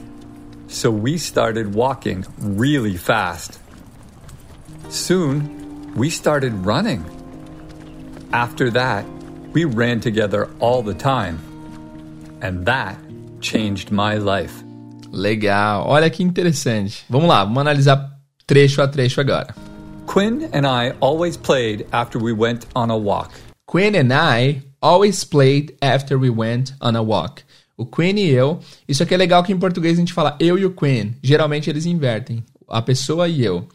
So 0.71 0.89
we 0.89 1.19
started 1.19 1.75
walking 1.75 2.25
really 2.39 2.97
fast. 2.97 3.59
Soon, 4.89 5.93
we 5.97 6.11
started 6.11 6.53
running. 6.65 7.05
After 8.33 8.71
that, 8.71 9.05
we 9.53 9.65
ran 9.65 9.99
together 9.99 10.49
all 10.61 10.83
the 10.83 10.95
time. 10.95 11.41
And 12.41 12.65
that 12.67 12.97
changed 13.41 13.91
my 13.91 14.15
life. 14.15 14.63
Legal, 15.11 15.87
olha 15.89 16.09
que 16.09 16.25
interessante. 16.25 17.03
Vamos 17.11 17.29
lá, 17.29 17.45
vamos 17.45 17.63
analisar 17.63 18.13
trecho 18.47 18.81
a 18.81 18.87
trecho 18.87 19.19
agora. 19.19 19.53
Quinn 20.07 20.49
and 20.53 20.65
I 20.65 20.93
always 21.01 21.37
played 21.37 21.85
after 21.93 22.21
we 22.21 22.33
went 22.33 22.67
on 22.77 22.93
a 22.93 22.97
walk. 22.97 23.33
Quinn 23.67 23.97
and 23.97 24.13
I 24.13 24.63
always 24.81 25.25
played 25.25 25.77
after 25.83 26.17
we 26.17 26.31
went 26.31 26.75
on 26.81 26.95
a 26.95 27.03
walk. 27.03 27.43
O 27.81 27.87
Queen 27.87 28.19
e 28.19 28.29
eu. 28.29 28.61
Isso 28.87 29.03
aqui 29.03 29.15
é 29.15 29.17
legal 29.17 29.43
que 29.43 29.55
em 29.55 29.59
português 29.59 29.97
a 29.97 30.01
gente 30.01 30.13
fala 30.13 30.37
eu 30.39 30.59
e 30.59 30.67
o 30.67 30.71
Queen. 30.71 31.17
Geralmente 31.23 31.71
eles 31.71 31.87
invertem. 31.87 32.45
A 32.69 32.83
pessoa 32.83 33.27
e 33.27 33.43
eu. 33.43 33.67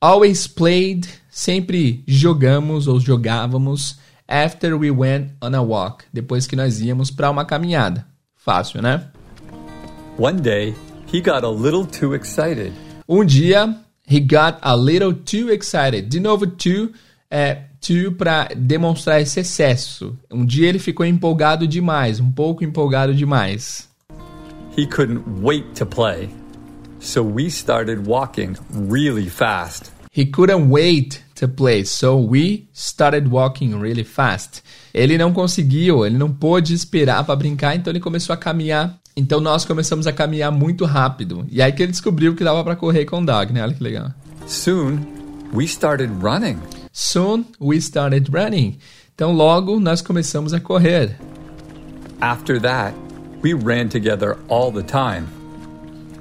Always 0.00 0.46
played, 0.46 1.06
sempre 1.28 2.02
jogamos 2.08 2.88
ou 2.88 2.98
jogávamos 2.98 3.98
after 4.26 4.74
we 4.74 4.90
went 4.90 5.32
on 5.42 5.54
a 5.54 5.60
walk, 5.60 6.04
depois 6.10 6.46
que 6.46 6.56
nós 6.56 6.80
íamos 6.80 7.10
para 7.10 7.30
uma 7.30 7.44
caminhada. 7.44 8.06
Fácil, 8.36 8.80
né? 8.80 9.08
One 10.16 10.40
day, 10.40 10.74
he 11.12 11.20
got 11.20 11.44
a 11.44 11.50
little 11.50 11.84
too 11.84 12.14
excited. 12.14 12.72
Um 13.06 13.22
dia, 13.22 13.76
he 14.08 14.18
got 14.18 14.56
a 14.62 14.74
little 14.74 15.12
too 15.12 15.52
excited. 15.52 16.08
De 16.08 16.20
novo, 16.20 16.46
too 16.46 16.90
é 17.30 17.64
too 17.80 18.12
para 18.12 18.48
demonstrar 18.56 19.20
esse 19.20 19.40
excesso. 19.40 20.16
Um 20.30 20.44
dia 20.44 20.68
ele 20.68 20.78
ficou 20.78 21.04
empolgado 21.06 21.66
demais, 21.66 22.20
um 22.20 22.30
pouco 22.30 22.64
empolgado 22.64 23.14
demais. 23.14 23.88
He 24.76 24.86
couldn't 24.86 25.22
wait 25.42 25.74
to 25.78 25.86
play. 25.86 26.30
So 27.00 27.22
we 27.22 27.46
started 27.46 28.06
walking 28.06 28.54
really 28.88 29.28
fast. 29.28 29.90
He 30.12 30.26
couldn't 30.26 30.70
wait 30.70 31.22
to 31.36 31.48
play, 31.48 31.84
so 31.84 32.16
we 32.16 32.66
started 32.74 33.28
walking 33.28 33.74
really 33.78 34.04
fast. 34.04 34.62
Ele 34.92 35.16
não 35.16 35.32
conseguiu, 35.32 36.04
ele 36.04 36.18
não 36.18 36.30
pôde 36.30 36.74
esperar 36.74 37.24
para 37.24 37.36
brincar, 37.36 37.76
então 37.76 37.92
ele 37.92 38.00
começou 38.00 38.34
a 38.34 38.36
caminhar. 38.36 38.98
Então 39.16 39.40
nós 39.40 39.64
começamos 39.64 40.06
a 40.06 40.12
caminhar 40.12 40.50
muito 40.50 40.84
rápido. 40.84 41.46
E 41.50 41.62
aí 41.62 41.72
que 41.72 41.82
ele 41.82 41.92
descobriu 41.92 42.34
que 42.34 42.44
dava 42.44 42.62
para 42.64 42.76
correr 42.76 43.04
com 43.04 43.22
o 43.22 43.24
dog, 43.24 43.52
né? 43.52 43.62
Olha 43.62 43.74
que 43.74 43.82
legal. 43.82 44.10
Soon 44.46 44.98
we 45.54 45.64
started 45.64 46.12
running. 46.20 46.58
Soon 46.92 47.46
we 47.58 47.80
started 47.80 48.32
running. 48.32 48.78
Então 49.14 49.32
logo 49.32 49.78
nós 49.78 50.00
começamos 50.02 50.52
a 50.52 50.60
correr. 50.60 51.16
After 52.20 52.60
that, 52.60 52.94
we 53.42 53.54
ran 53.54 53.88
together 53.88 54.36
all 54.48 54.70
the 54.70 54.82
time. 54.82 55.26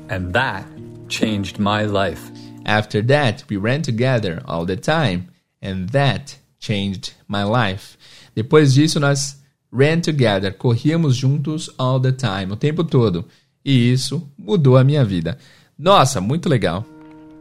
And 0.10 0.32
that 0.34 0.66
changed 1.08 1.60
my 1.60 1.86
life. 1.86 2.32
After 2.66 3.02
that, 3.08 3.44
we 3.50 3.58
ran 3.58 3.82
together 3.82 4.42
all 4.46 4.66
the 4.66 4.78
time. 4.78 5.28
And 5.62 5.90
that 5.90 6.38
changed 6.60 7.14
my 7.28 7.44
life. 7.44 7.98
Depois 8.36 8.74
disso, 8.74 9.00
nós 9.00 9.40
ran 9.72 10.02
together, 10.02 10.52
corríamos 10.52 11.16
juntos 11.16 11.70
all 11.78 12.00
the 12.00 12.12
time, 12.12 12.52
o 12.52 12.56
tempo 12.56 12.84
todo. 12.84 13.26
E 13.64 13.92
isso 13.92 14.28
mudou 14.38 14.78
a 14.78 14.84
minha 14.84 15.04
vida. 15.04 15.38
Nossa, 15.78 16.20
muito 16.22 16.50
legal. 16.50 16.86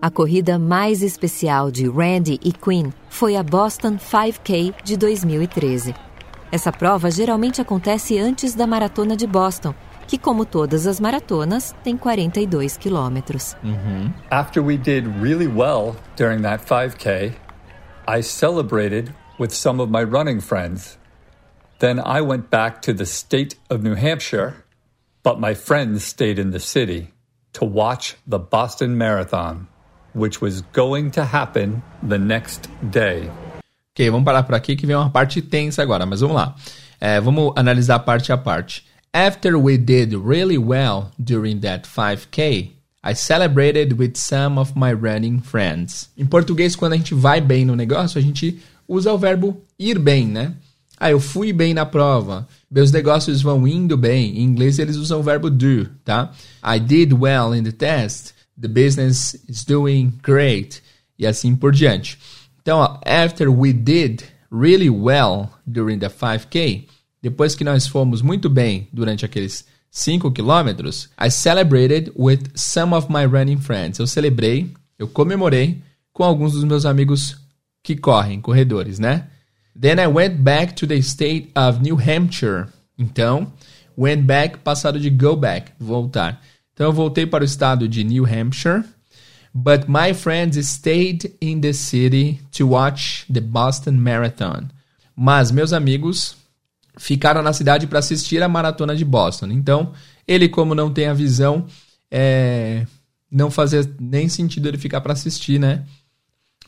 A 0.01 0.13
corrida 0.13 0.61
mais 0.61 1.03
especial 1.03 1.73
de 1.73 1.89
Randy 1.89 2.39
e 2.45 2.53
Quinn 2.53 2.93
foi 3.11 3.35
a 3.35 3.43
Boston 3.43 3.97
5K 3.97 4.73
de 4.85 4.97
2013. 4.97 5.93
Essa 6.53 6.71
prova 6.71 7.11
geralmente 7.11 7.61
acontece 7.61 8.17
antes 8.17 8.55
da 8.55 8.65
maratona 8.65 9.17
de 9.17 9.27
Boston 9.27 9.75
que, 10.07 10.17
como 10.17 10.47
todas 10.47 10.87
as 10.87 11.01
maratonas, 11.01 11.75
tem 11.83 11.97
42 11.97 12.77
quilômetros. 12.77 13.57
Uhum. 13.65 14.13
After 14.31 14.63
we 14.63 14.77
did 14.77 15.05
really 15.21 15.49
well 15.49 15.97
during 16.17 16.43
that 16.43 16.65
5K, 16.65 17.35
I 18.07 18.23
celebrated 18.23 19.13
with 19.37 19.51
some 19.53 19.83
of 19.83 19.91
my 19.91 20.05
running 20.05 20.41
friends. 20.41 20.97
Then 21.81 21.99
I 21.99 22.21
went 22.21 22.51
back 22.51 22.81
to 22.83 22.95
the 22.95 23.05
state 23.05 23.57
of 23.69 23.83
New 23.83 23.97
Hampshire, 23.97 24.65
but 25.25 25.41
my 25.41 25.55
friends 25.55 26.05
stayed 26.05 26.39
in 26.39 26.53
the 26.53 26.61
city 26.61 27.13
to 27.55 27.65
watch 27.65 28.15
the 28.27 28.39
Boston 28.39 28.97
Marathon, 28.97 29.67
which 30.15 30.41
was 30.41 30.63
going 30.73 31.11
to 31.11 31.23
happen 31.25 31.83
the 32.07 32.19
next 32.19 32.69
day. 32.91 33.31
Ok, 33.95 34.09
vamos 34.11 34.25
parar 34.25 34.45
por 34.45 34.55
aqui 34.55 34.77
que 34.77 34.87
vem 34.87 34.97
uma 34.97 35.11
parte 35.11 35.43
tensa 35.43 35.83
agora, 35.83 36.07
mas 36.07 36.21
vamos 36.21 36.37
lá. 36.37 36.55
É, 37.01 37.21
vamos 37.21 37.53
analisar 37.57 37.99
parte 38.01 38.33
a 38.33 38.37
parte. 38.37 38.85
After 39.13 39.57
we 39.57 39.77
did 39.77 40.15
really 40.15 40.59
well 40.59 41.11
during 41.19 41.61
that 41.61 41.89
5K, 41.89 42.71
I 43.03 43.15
celebrated 43.15 43.99
with 43.99 44.17
some 44.17 44.59
of 44.59 44.75
my 44.77 44.93
running 44.93 45.41
friends. 45.41 46.11
Em 46.17 46.27
português, 46.27 46.77
quando 46.77 46.93
a 46.93 46.97
gente 46.97 47.15
vai 47.15 47.41
bem 47.41 47.65
no 47.65 47.75
negócio, 47.75 48.19
a 48.19 48.23
gente 48.23 48.61
usa 48.87 49.13
o 49.13 49.19
verbo 49.19 49.63
ir 49.79 49.99
bem, 49.99 50.27
né? 50.27 50.55
Ah, 51.01 51.11
eu 51.11 51.21
fui 51.21 51.53
bem 51.53 51.73
na 51.73 51.87
prova. 51.87 52.47
Meus 52.71 52.91
negócios 52.91 53.41
vão 53.41 53.67
indo 53.67 53.97
bem. 53.97 54.39
Em 54.39 54.43
inglês, 54.43 54.79
eles 54.79 54.97
usam 54.97 55.21
o 55.21 55.23
verbo 55.23 55.49
do, 55.49 55.89
tá? 56.05 56.33
I 56.63 56.81
did 56.81 57.13
well 57.13 57.55
in 57.55 57.63
the 57.63 57.73
test. 57.73 58.35
The 58.61 58.69
business 58.69 59.35
is 59.49 59.65
doing 59.65 60.19
great. 60.23 60.83
E 61.19 61.27
assim 61.27 61.55
por 61.55 61.73
diante. 61.73 62.19
Então, 62.61 62.79
ó, 62.79 63.01
after 63.05 63.49
we 63.49 63.73
did 63.73 64.25
really 64.51 64.91
well 64.91 65.51
during 65.67 65.99
the 65.99 66.09
5K, 66.09 66.87
depois 67.23 67.55
que 67.55 67.65
nós 67.65 67.87
fomos 67.87 68.23
muito 68.23 68.49
bem 68.49 68.89
durante 68.93 69.25
aqueles 69.25 69.65
5 69.91 70.31
quilômetros, 70.33 71.09
I 71.19 71.31
celebrated 71.31 72.13
with 72.17 72.51
some 72.55 72.95
of 72.95 73.11
my 73.11 73.25
running 73.25 73.59
friends. 73.59 73.99
Eu 73.99 74.07
celebrei, 74.07 74.73
eu 74.99 75.09
comemorei 75.09 75.83
com 76.13 76.25
alguns 76.25 76.53
dos 76.53 76.65
meus 76.65 76.85
amigos 76.85 77.37
que 77.83 77.97
correm, 77.97 78.41
corredores, 78.41 78.99
né? 78.99 79.29
Then 79.81 80.01
I 80.01 80.07
went 80.07 80.39
back 80.39 80.75
to 80.75 80.87
the 80.87 80.97
state 80.97 81.51
of 81.55 81.81
New 81.81 81.97
Hampshire. 81.97 82.67
Então, 82.99 83.53
went 83.97 84.23
back, 84.23 84.59
passado 84.59 84.99
de 84.99 85.09
go 85.09 85.37
back, 85.37 85.73
voltar. 85.79 86.43
Então 86.79 86.87
eu 86.87 86.93
voltei 86.93 87.27
para 87.27 87.43
o 87.43 87.45
estado 87.45 87.89
de 87.89 88.05
New 88.05 88.25
Hampshire. 88.25 88.85
But 89.53 89.89
my 89.89 90.15
friends 90.15 90.57
stayed 90.59 91.35
in 91.41 91.61
the 91.61 91.73
city 91.73 92.41
to 92.57 92.69
watch 92.69 93.27
the 93.33 93.41
Boston 93.41 93.95
Marathon. 93.95 94.69
Mas 95.17 95.51
meus 95.51 95.73
amigos 95.73 96.37
ficaram 96.97 97.43
na 97.43 97.53
cidade 97.53 97.89
para 97.89 97.99
assistir 97.99 98.41
a 98.45 98.49
maratona 98.49 98.95
de 98.95 99.05
Boston. 99.05 99.47
Então, 99.47 99.93
ele, 100.25 100.49
como 100.49 100.73
não 100.73 100.89
tem 100.93 101.09
a 101.09 101.15
visão, 101.15 101.67
é, 102.09 102.87
não 103.29 103.51
fazia 103.51 103.81
nem 103.99 104.29
sentido 104.29 104.69
ele 104.69 104.79
ficar 104.79 105.01
para 105.01 105.15
assistir, 105.15 105.59
né? 105.59 105.83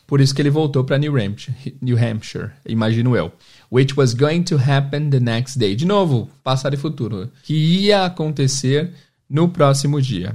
Por 0.09 0.21
isso 0.21 0.35
que 0.35 0.43
ele 0.43 0.51
voltou 0.51 0.83
para 0.83 0.99
New 0.99 1.17
Hampshire, 1.17 1.77
New 1.81 1.97
Hampshire, 1.97 2.51
imagino 2.67 3.15
eu. 3.15 3.31
Which 3.71 3.97
was 3.97 4.13
going 4.13 4.43
to 4.43 4.57
happen 4.57 5.09
the 5.09 5.21
next 5.21 5.57
day. 5.57 5.77
De 5.77 5.87
novo, 5.87 6.29
passado 6.43 6.75
e 6.75 6.77
futuro. 6.77 7.31
Que 7.45 7.55
ia 7.55 8.07
acontecer 8.07 8.93
no 9.31 9.49
próximo 9.49 10.01
dia. 10.03 10.35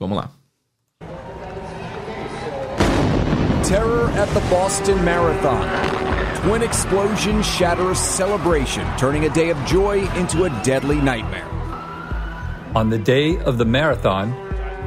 Vamos 0.00 0.16
lá. 0.16 0.30
Terror 3.62 4.10
at 4.18 4.28
the 4.34 4.40
Boston 4.50 5.04
Marathon. 5.04 5.62
Twin 6.42 6.62
explosion 6.62 7.42
shatters 7.42 7.98
celebration, 7.98 8.84
turning 8.98 9.24
a 9.24 9.30
day 9.30 9.50
of 9.50 9.58
joy 9.64 10.00
into 10.16 10.44
a 10.44 10.50
deadly 10.62 11.00
nightmare. 11.00 11.46
On 12.74 12.90
the 12.90 12.98
day 12.98 13.38
of 13.44 13.56
the 13.56 13.64
marathon, 13.64 14.34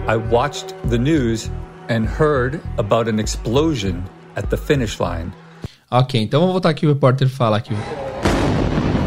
I 0.08 0.18
watched 0.18 0.76
the 0.90 0.98
news 0.98 1.50
and 1.90 2.06
heard 2.06 2.62
about 2.78 3.08
an 3.08 3.18
explosion 3.18 4.04
at 4.36 4.50
the 4.50 4.58
finish 4.58 5.00
line. 5.00 5.32
Ok, 5.90 6.22
então 6.22 6.42
vamos 6.42 6.54
voltar 6.54 6.70
aqui 6.70 6.86
o 6.86 6.90
repórter 6.90 7.28
fala 7.30 7.58
aqui. 7.58 7.74
Terror 7.74 7.76
at 7.76 7.76
the 7.76 7.76
Boston 7.76 9.07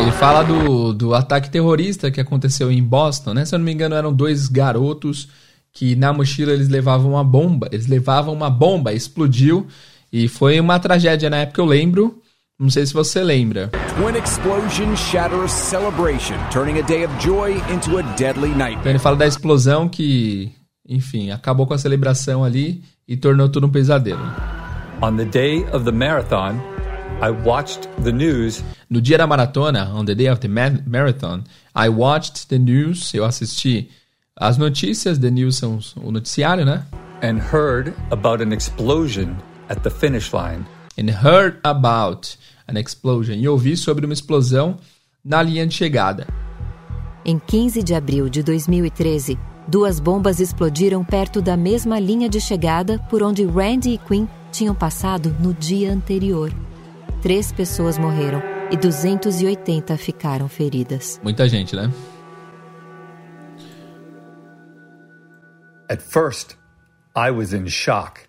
Ele 0.00 0.12
fala 0.12 0.42
do, 0.42 0.92
do 0.92 1.14
ataque 1.14 1.50
terrorista 1.50 2.10
que 2.10 2.20
aconteceu 2.20 2.70
em 2.70 2.82
Boston, 2.82 3.34
né? 3.34 3.44
Se 3.44 3.54
eu 3.54 3.58
não 3.58 3.64
me 3.64 3.72
engano, 3.72 3.94
eram 3.94 4.12
dois 4.12 4.48
garotos 4.48 5.28
que 5.72 5.94
na 5.96 6.12
mochila 6.12 6.52
eles 6.52 6.68
levavam 6.68 7.12
uma 7.12 7.24
bomba. 7.24 7.68
Eles 7.72 7.86
levavam 7.86 8.34
uma 8.34 8.50
bomba, 8.50 8.92
explodiu 8.92 9.66
e 10.12 10.28
foi 10.28 10.58
uma 10.58 10.78
tragédia 10.78 11.30
na 11.30 11.38
época, 11.38 11.60
eu 11.60 11.66
lembro. 11.66 12.20
Não 12.58 12.68
sei 12.68 12.84
se 12.84 12.92
você 12.92 13.22
lembra. 13.22 13.70
Twin 13.96 14.18
explosion 14.22 14.94
shatters 14.94 15.50
celebration, 15.50 16.36
turning 16.52 16.78
a 16.78 16.82
day 16.82 17.06
of 17.06 17.14
joy 17.18 17.54
into 17.72 17.96
a 17.96 18.02
deadly 18.16 18.50
nightmare. 18.50 18.80
Então 18.80 18.92
ele 18.92 18.98
fala 18.98 19.16
da 19.16 19.26
explosão 19.26 19.88
que, 19.88 20.52
enfim, 20.86 21.30
acabou 21.30 21.66
com 21.66 21.72
a 21.72 21.78
celebração 21.78 22.44
ali 22.44 22.82
e 23.08 23.16
tornou 23.16 23.48
tudo 23.48 23.66
um 23.66 23.70
pesadelo. 23.70 24.20
On 25.00 25.16
the 25.16 25.24
day 25.24 25.64
of 25.72 25.86
the 25.86 25.90
marathon, 25.90 26.60
I 27.22 27.30
watched 27.30 27.86
the 28.02 28.12
news. 28.12 28.64
No 28.88 28.98
dia 28.98 29.18
da 29.18 29.26
maratona, 29.26 29.92
on 29.94 30.06
the 30.06 30.14
day 30.14 30.28
of 30.28 30.40
the 30.40 30.48
marathon, 30.48 31.44
I 31.74 31.90
watched 31.90 32.48
the 32.48 32.58
news. 32.58 33.12
Eu 33.12 33.26
assisti 33.26 33.90
as 34.36 34.56
notícias. 34.56 35.18
The 35.18 35.30
news 35.30 35.56
são 35.56 35.78
o 36.02 36.10
noticiário, 36.10 36.64
né? 36.64 36.82
And 37.22 37.38
heard 37.38 37.92
about 38.10 38.42
an 38.42 38.54
explosion 38.54 39.36
at 39.68 39.82
the 39.82 39.90
finish 39.90 40.32
line. 40.32 40.64
And 40.98 41.10
heard 41.10 41.58
about 41.62 42.38
an 42.66 42.78
explosion. 42.78 43.34
E 43.34 43.46
ouvi 43.46 43.76
sobre 43.76 44.06
uma 44.06 44.14
explosão 44.14 44.78
na 45.22 45.42
linha 45.42 45.66
de 45.66 45.74
chegada. 45.74 46.26
Em 47.22 47.38
15 47.38 47.82
de 47.82 47.94
abril 47.94 48.30
de 48.30 48.42
2013, 48.42 49.38
duas 49.68 50.00
bombas 50.00 50.40
explodiram 50.40 51.04
perto 51.04 51.42
da 51.42 51.54
mesma 51.54 52.00
linha 52.00 52.30
de 52.30 52.40
chegada 52.40 52.98
por 53.10 53.22
onde 53.22 53.44
Randy 53.44 53.90
e 53.90 53.98
Quinn 53.98 54.26
tinham 54.50 54.74
passado 54.74 55.36
no 55.38 55.52
dia 55.52 55.92
anterior. 55.92 56.50
Três 57.22 57.52
pessoas 57.52 57.98
morreram 57.98 58.40
e 58.72 58.78
280 58.78 59.94
ficaram 59.98 60.48
feridas. 60.48 61.20
Muita 61.22 61.46
gente, 61.46 61.76
né? 61.76 61.92
At 65.90 66.02
first, 66.02 66.56
I 67.14 67.30
was 67.30 67.52
in 67.52 67.68
shock. 67.68 68.22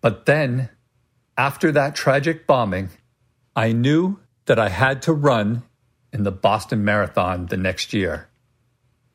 But 0.00 0.24
then, 0.24 0.68
after 1.36 1.72
that 1.72 2.00
tragic 2.00 2.46
bombing, 2.46 2.90
I 3.56 3.72
knew 3.72 4.20
that 4.44 4.60
I 4.60 4.68
had 4.68 5.00
to 5.06 5.12
run 5.12 5.64
in 6.12 6.22
the 6.22 6.30
Boston 6.30 6.84
Marathon 6.84 7.46
the 7.46 7.56
next 7.56 7.92
year. 7.92 8.28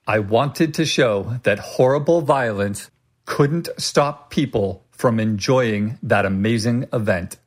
I 0.06 0.20
wanted 0.20 0.74
to 0.74 0.86
show 0.86 1.40
that 1.44 1.78
horrible 1.78 2.22
violence 2.22 2.92
couldn't 3.26 3.70
stop 3.78 4.32
people 4.32 4.84
from 4.92 5.18
enjoying 5.18 5.98
that 6.04 6.26
amazing 6.26 6.88
event. 6.92 7.38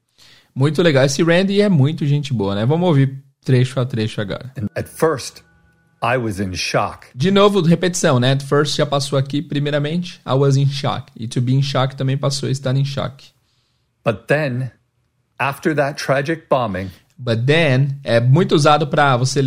Muito 0.55 0.83
legal. 0.83 1.05
Esse 1.05 1.23
Randy 1.23 1.61
é 1.61 1.69
muito 1.69 2.07
gente 2.07 2.33
boa, 2.33 2.55
né? 2.55 2.65
Vamos 2.65 2.87
ouvir 2.87 3.23
trecho 3.45 3.81
a 3.81 3.85
trecho 3.85 4.21
agora. 4.21 4.53
At 4.77 4.89
first, 4.89 5.43
I 6.03 6.17
was 6.17 6.39
in 6.39 6.55
shock. 6.55 7.09
De 7.15 7.31
novo, 7.31 7.61
repetição, 7.61 8.21
né? 8.21 8.33
At 8.33 8.43
first 8.43 8.77
já 8.77 8.87
passou 8.87 9.19
aqui, 9.19 9.43
primeiramente. 9.43 10.21
I 10.27 10.35
was 10.35 10.57
in 10.57 10.67
shock. 10.67 11.11
E 11.17 11.27
to 11.29 11.41
be 11.41 11.55
in 11.55 11.63
shock 11.63 11.97
também 11.97 12.17
passou 12.17 12.49
estar 12.49 12.77
em 12.77 12.85
choque. 12.85 13.33
But 14.05 14.27
then, 14.27 14.71
after 15.39 15.75
that 15.75 16.03
tragic 16.03 16.45
bombing, 16.49 16.91
But 17.17 17.47
then 17.47 18.01
é 18.03 18.21
muito 18.21 18.55
usado 18.55 18.87
para 18.87 19.17
você 19.17 19.41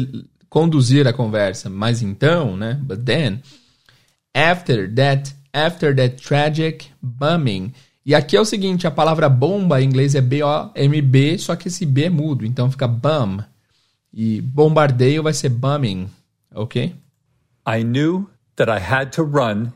conduzir 0.50 1.08
a 1.08 1.14
conversa. 1.14 1.70
Mas 1.70 2.02
então, 2.02 2.56
né? 2.56 2.80
But 2.82 3.04
then, 3.04 3.42
after 4.34 4.94
that, 4.96 5.36
after 5.54 5.96
that 5.96 6.16
tragic 6.24 6.88
bombing. 7.02 7.74
E 8.08 8.16
aqui 8.16 8.38
é 8.38 8.40
o 8.40 8.46
seguinte, 8.46 8.88
a 8.88 8.92
palavra 8.92 9.28
bomba 9.28 9.82
em 9.82 9.86
inglês 9.86 10.16
é 10.16 10.22
B-O-M-B, 10.22 11.38
só 11.40 11.58
que 11.58 11.68
esse 11.68 11.86
B 11.86 12.06
é 12.06 12.10
mudo, 12.10 12.46
então 12.46 12.72
fica 12.72 12.88
bum. 12.88 13.40
E 14.14 14.40
bombardeio 14.40 15.24
vai 15.24 15.34
ser 15.34 15.50
bumming, 15.50 16.10
ok? 16.56 16.96
I 17.68 17.84
knew 17.84 18.30
that 18.56 18.72
I 18.72 18.80
had 18.82 19.10
to 19.18 19.24
run 19.24 19.74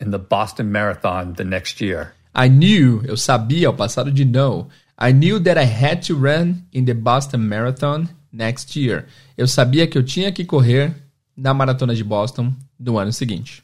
in 0.00 0.10
the 0.12 0.18
Boston 0.18 0.70
Marathon 0.70 1.34
the 1.34 1.44
next 1.44 1.84
year. 1.84 2.14
I 2.34 2.48
knew, 2.48 3.02
eu 3.04 3.18
sabia, 3.18 3.68
o 3.68 3.74
passado 3.74 4.10
de 4.10 4.24
know. 4.24 4.70
I 4.98 5.12
knew 5.12 5.38
that 5.40 5.60
I 5.60 5.66
had 5.66 6.06
to 6.06 6.14
run 6.14 6.62
in 6.72 6.86
the 6.86 6.94
Boston 6.94 7.40
Marathon 7.40 8.08
next 8.32 8.80
year. 8.80 9.04
Eu 9.36 9.46
sabia 9.46 9.86
que 9.86 9.98
eu 9.98 10.02
tinha 10.02 10.32
que 10.32 10.46
correr 10.46 10.94
na 11.36 11.52
maratona 11.52 11.94
de 11.94 12.02
Boston 12.02 12.50
no 12.80 12.96
ano 12.96 13.12
seguinte. 13.12 13.62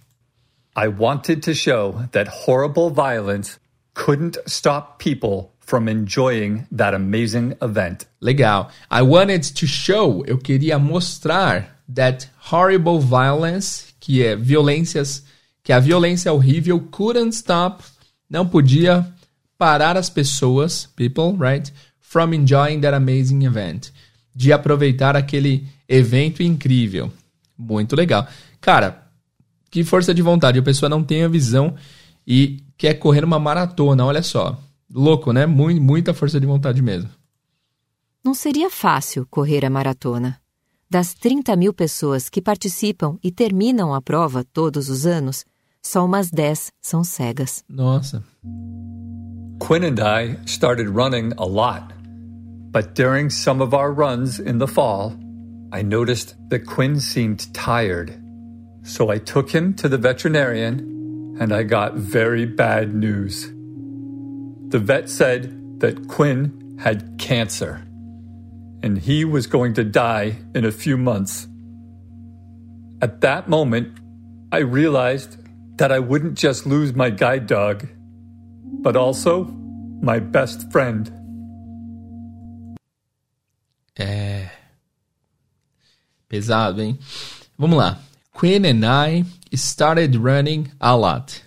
I 0.77 0.89
wanted 0.89 1.41
to 1.41 1.55
show 1.55 2.05
that 2.13 2.31
horrible 2.47 2.91
violence 2.91 3.59
couldn't 3.95 4.39
stop 4.47 4.99
people 4.99 5.53
from 5.61 5.89
enjoying 5.89 6.67
that 6.73 6.95
amazing 6.95 7.55
event. 7.63 8.07
Legal. 8.21 8.71
I 8.91 9.03
wanted 9.03 9.43
to 9.55 9.67
show, 9.67 10.25
eu 10.27 10.39
queria 10.39 10.79
mostrar 10.79 11.77
that 11.95 12.29
horrible 12.51 12.99
violence, 12.99 13.95
que 14.01 14.23
é 14.23 14.35
violências, 14.37 15.23
que 15.63 15.73
a 15.73 15.79
violência 15.79 16.33
horrível 16.33 16.81
couldn't 16.91 17.35
stop, 17.35 17.85
não 18.29 18.47
podia 18.47 19.07
parar 19.59 19.97
as 19.97 20.09
pessoas, 20.09 20.89
people, 20.97 21.37
right, 21.39 21.73
from 22.01 22.33
enjoying 22.33 22.81
that 22.81 22.95
amazing 22.95 23.45
event, 23.45 23.91
de 24.35 24.53
aproveitar 24.53 25.17
aquele 25.17 25.67
evento 25.89 26.43
incrível. 26.43 27.13
Muito 27.57 27.95
legal. 27.95 28.27
Cara, 28.61 29.07
que 29.71 29.85
força 29.85 30.13
de 30.13 30.23
vontade. 30.23 30.59
A 30.59 30.63
pessoa 30.63 30.89
não 30.89 31.05
tem 31.05 31.23
a 31.23 31.29
visão 31.29 31.75
e 32.27 32.65
quer 32.81 32.95
correr 32.95 33.23
uma 33.23 33.39
maratona, 33.39 34.07
olha 34.07 34.23
só. 34.23 34.59
Louco, 34.91 35.35
né? 35.35 35.45
Muito, 35.45 35.83
muita 35.83 36.15
força 36.15 36.41
de 36.41 36.47
vontade 36.47 36.81
mesmo. 36.81 37.11
Não 38.25 38.33
seria 38.33 38.71
fácil 38.71 39.27
correr 39.31 39.67
a 39.67 39.71
maratona. 39.71 40.41
Das 40.89 41.13
30 41.13 41.55
mil 41.57 41.75
pessoas 41.75 42.31
que 42.31 42.41
participam 42.41 43.19
e 43.23 43.31
terminam 43.31 43.95
a 43.95 44.01
prova 44.01 44.43
todos 44.45 44.89
os 44.89 45.05
anos, 45.05 45.45
só 45.83 46.03
umas 46.07 46.31
10 46.31 46.73
são 46.81 47.05
cegas. 47.05 47.63
Nossa. 47.69 48.25
Quinn 49.61 49.85
and 49.85 50.01
I 50.01 50.39
started 50.47 50.89
running 50.89 51.35
a 51.37 51.45
lot, 51.45 51.93
but 52.73 52.95
during 52.95 53.29
some 53.29 53.63
of 53.63 53.75
our 53.75 53.93
runs 53.93 54.41
in 54.41 54.59
the 54.59 54.67
fall, 54.67 55.13
I 55.71 55.83
noticed 55.83 56.35
that 56.49 56.65
Quinn 56.65 56.99
seemed 56.99 57.53
tired. 57.53 58.19
So 58.83 59.13
I 59.13 59.19
took 59.19 59.55
him 59.55 59.75
to 59.75 59.89
the 59.89 59.99
veterinarian 59.99 61.00
and 61.41 61.55
I 61.55 61.63
got 61.63 61.95
very 61.95 62.45
bad 62.45 62.95
news. 62.95 63.47
The 64.69 64.79
vet 64.79 65.09
said 65.09 65.81
that 65.81 66.07
Quinn 66.07 66.77
had 66.79 67.19
cancer 67.19 67.83
and 68.83 68.99
he 68.99 69.25
was 69.25 69.47
going 69.47 69.75
to 69.75 69.85
die 69.85 70.37
in 70.55 70.67
a 70.67 70.71
few 70.71 70.99
months. 70.99 71.49
At 73.01 73.23
that 73.23 73.49
moment, 73.49 73.99
I 74.53 74.59
realized 74.59 75.39
that 75.79 75.91
I 75.91 75.99
wouldn't 75.99 76.37
just 76.37 76.67
lose 76.67 76.95
my 76.95 77.09
guide 77.09 77.47
dog, 77.47 77.89
but 78.83 78.95
also 78.95 79.45
my 80.03 80.19
best 80.19 80.71
friend. 80.71 81.11
É. 83.99 84.51
Pesado, 86.29 86.81
hein? 86.83 86.99
Vamos 87.59 87.79
lá. 87.79 87.99
Queen 88.33 88.65
and 88.65 88.85
I 88.85 89.25
started 89.53 90.17
running 90.17 90.69
a 90.79 90.95
lot. 90.95 91.43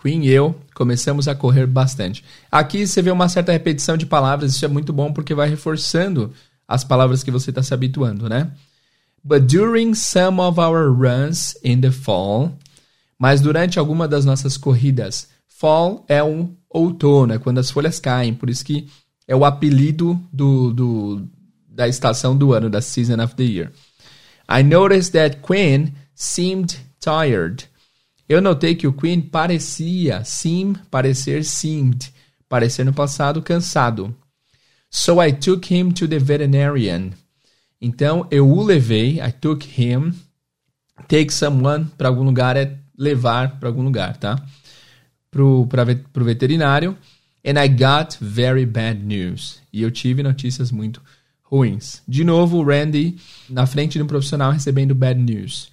Queen 0.00 0.24
e 0.24 0.30
eu 0.30 0.58
começamos 0.74 1.28
a 1.28 1.34
correr 1.34 1.66
bastante. 1.66 2.24
Aqui 2.50 2.86
você 2.86 3.02
vê 3.02 3.10
uma 3.10 3.28
certa 3.28 3.52
repetição 3.52 3.96
de 3.96 4.06
palavras, 4.06 4.54
isso 4.54 4.64
é 4.64 4.68
muito 4.68 4.92
bom 4.92 5.12
porque 5.12 5.34
vai 5.34 5.48
reforçando 5.48 6.32
as 6.66 6.84
palavras 6.84 7.22
que 7.22 7.30
você 7.30 7.50
está 7.50 7.62
se 7.62 7.74
habituando, 7.74 8.28
né? 8.28 8.50
But 9.22 9.42
during 9.42 9.94
some 9.94 10.40
of 10.40 10.58
our 10.58 10.90
runs 10.90 11.54
in 11.62 11.80
the 11.80 11.90
fall, 11.90 12.56
mas 13.18 13.42
durante 13.42 13.78
alguma 13.78 14.08
das 14.08 14.24
nossas 14.24 14.56
corridas, 14.56 15.28
fall 15.46 16.04
é 16.08 16.24
um 16.24 16.54
outono, 16.70 17.34
é 17.34 17.38
quando 17.38 17.58
as 17.58 17.70
folhas 17.70 18.00
caem, 18.00 18.32
por 18.32 18.48
isso 18.48 18.64
que 18.64 18.88
é 19.28 19.36
o 19.36 19.44
apelido 19.44 20.18
do, 20.32 20.72
do, 20.72 21.28
da 21.68 21.86
estação 21.86 22.34
do 22.34 22.54
ano, 22.54 22.70
da 22.70 22.80
season 22.80 23.22
of 23.22 23.34
the 23.34 23.44
year. 23.44 23.70
I 24.48 24.62
noticed 24.62 25.12
that 25.12 25.40
Quinn 25.46 25.92
seemed 26.14 26.78
tired. 27.00 27.68
Eu 28.28 28.40
notei 28.40 28.76
que 28.76 28.86
o 28.86 28.92
Quinn 28.92 29.22
parecia, 29.22 30.22
seem, 30.24 30.74
parecer, 30.90 31.44
seemed, 31.44 32.12
parecer 32.48 32.84
no 32.84 32.92
passado, 32.92 33.42
cansado. 33.42 34.14
So 34.90 35.22
I 35.22 35.32
took 35.32 35.74
him 35.74 35.90
to 35.92 36.06
the 36.06 36.18
veterinarian. 36.18 37.10
Então 37.80 38.26
eu 38.30 38.48
o 38.48 38.62
levei, 38.62 39.20
I 39.20 39.32
took 39.32 39.66
him. 39.80 40.12
Take 41.08 41.32
someone 41.32 41.86
para 41.96 42.08
algum 42.08 42.22
lugar 42.22 42.56
é 42.56 42.76
levar 42.96 43.58
para 43.58 43.68
algum 43.68 43.82
lugar, 43.82 44.16
tá? 44.16 44.40
Pro, 45.30 45.66
pro 46.12 46.24
veterinário. 46.24 46.96
And 47.44 47.58
I 47.58 47.68
got 47.68 48.18
very 48.20 48.66
bad 48.66 49.02
news. 49.02 49.60
E 49.72 49.82
eu 49.82 49.90
tive 49.90 50.22
notícias 50.22 50.70
muito 50.70 51.00
ruins. 51.42 52.02
De 52.06 52.22
novo, 52.22 52.58
o 52.58 52.64
Randy 52.64 53.16
na 53.48 53.66
frente 53.66 53.94
de 53.94 54.02
um 54.02 54.06
profissional 54.06 54.52
recebendo 54.52 54.94
bad 54.94 55.18
news. 55.18 55.69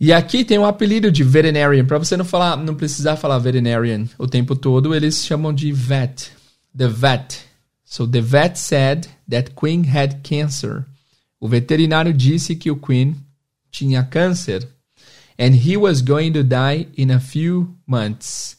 E 0.00 0.12
aqui 0.14 0.44
tem 0.44 0.58
um 0.58 0.64
apelido 0.64 1.12
de 1.12 1.22
veterinarian, 1.22 1.84
para 1.84 1.98
você 1.98 2.16
não 2.16 2.24
falar, 2.24 2.56
não 2.56 2.74
precisar 2.74 3.16
falar 3.16 3.38
veterinarian 3.38 4.06
o 4.18 4.26
tempo 4.26 4.56
todo, 4.56 4.94
eles 4.94 5.26
chamam 5.26 5.52
de 5.52 5.70
vet. 5.72 6.32
The 6.76 6.88
vet. 6.88 7.38
So 7.84 8.06
the 8.06 8.20
vet 8.22 8.56
said 8.56 9.06
that 9.28 9.50
Queen 9.54 9.84
had 9.84 10.20
cancer. 10.22 10.86
O 11.38 11.46
veterinário 11.46 12.14
disse 12.14 12.56
que 12.56 12.70
o 12.70 12.76
Queen 12.76 13.14
tinha 13.70 14.02
câncer 14.02 14.66
and 15.40 15.54
he 15.54 15.74
was 15.76 16.02
going 16.02 16.32
to 16.34 16.42
die 16.42 16.86
in 16.96 17.10
a 17.10 17.18
few 17.18 17.74
months. 17.86 18.58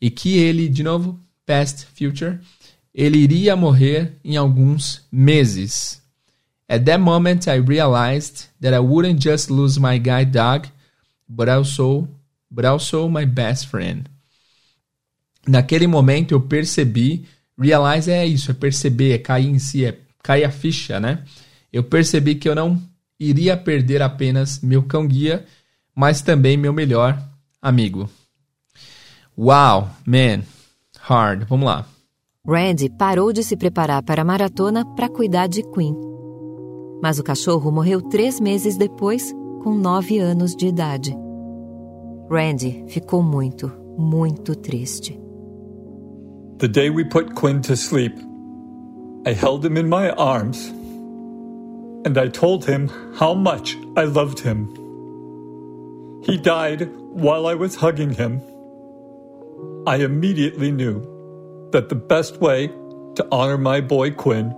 E 0.00 0.10
que 0.10 0.38
ele, 0.38 0.68
de 0.68 0.82
novo, 0.82 1.18
past 1.46 1.86
future, 1.94 2.40
ele 2.92 3.18
iria 3.18 3.54
morrer 3.54 4.12
em 4.24 4.36
alguns 4.36 5.02
meses. 5.10 6.02
At 6.68 6.84
that 6.86 6.98
moment, 6.98 7.46
I 7.46 7.58
realized 7.58 8.48
that 8.60 8.74
I 8.74 8.80
wouldn't 8.80 9.22
just 9.22 9.50
lose 9.50 9.78
my 9.78 9.98
guide 9.98 10.32
dog, 10.32 10.68
but 11.28 11.48
also, 11.48 12.08
but 12.50 12.64
also 12.64 13.08
my 13.08 13.24
best 13.24 13.66
friend. 13.66 14.08
Naquele 15.46 15.86
momento 15.86 16.32
eu 16.32 16.40
percebi, 16.40 17.24
realize 17.58 18.10
é 18.10 18.26
isso, 18.26 18.50
é 18.50 18.54
perceber, 18.54 19.12
é 19.12 19.18
cair 19.18 19.48
em 19.48 19.58
si, 19.58 19.84
é 19.84 19.98
cair 20.22 20.44
a 20.44 20.50
ficha, 20.50 20.98
né? 20.98 21.24
Eu 21.72 21.84
percebi 21.84 22.34
que 22.34 22.48
eu 22.48 22.54
não 22.54 22.80
iria 23.18 23.56
perder 23.56 24.02
apenas 24.02 24.60
meu 24.60 24.82
cão 24.82 25.06
guia, 25.06 25.44
mas 25.94 26.20
também 26.20 26.56
meu 26.56 26.72
melhor 26.72 27.20
amigo. 27.62 28.10
Wow, 29.36 29.90
man, 30.06 30.42
hard. 30.98 31.46
Vamos 31.48 31.66
lá. 31.66 31.86
Randy 32.46 32.88
parou 32.90 33.32
de 33.32 33.42
se 33.42 33.56
preparar 33.56 34.02
para 34.02 34.22
a 34.22 34.24
maratona 34.24 34.84
para 34.94 35.08
cuidar 35.08 35.48
de 35.48 35.62
Queen. 35.72 35.94
Mas 37.02 37.18
o 37.18 37.24
cachorro 37.24 37.70
morreu 37.70 38.00
três 38.00 38.40
meses 38.40 38.76
depois, 38.76 39.32
com 39.66 39.74
nove 39.74 40.20
anos 40.20 40.54
de 40.54 40.68
idade. 40.68 41.12
Randy 42.30 42.84
ficou 42.86 43.20
muito, 43.20 43.68
muito 43.98 44.54
triste. 44.54 45.18
The 46.58 46.68
day 46.68 46.88
we 46.88 47.04
put 47.04 47.34
Quinn 47.34 47.62
to 47.62 47.74
sleep, 47.74 48.14
I 49.26 49.32
held 49.32 49.66
him 49.66 49.76
in 49.76 49.88
my 49.88 50.10
arms 50.10 50.72
and 52.04 52.16
I 52.16 52.28
told 52.28 52.64
him 52.64 52.88
how 53.18 53.34
much 53.34 53.76
I 53.96 54.04
loved 54.04 54.38
him. 54.38 54.68
He 56.22 56.38
died 56.38 56.88
while 57.12 57.48
I 57.48 57.56
was 57.56 57.74
hugging 57.74 58.14
him. 58.14 58.40
I 59.84 59.96
immediately 59.96 60.70
knew 60.70 61.02
that 61.72 61.88
the 61.88 61.96
best 61.96 62.40
way 62.40 62.68
to 63.16 63.26
honor 63.32 63.58
my 63.58 63.80
boy 63.80 64.12
Quinn 64.12 64.52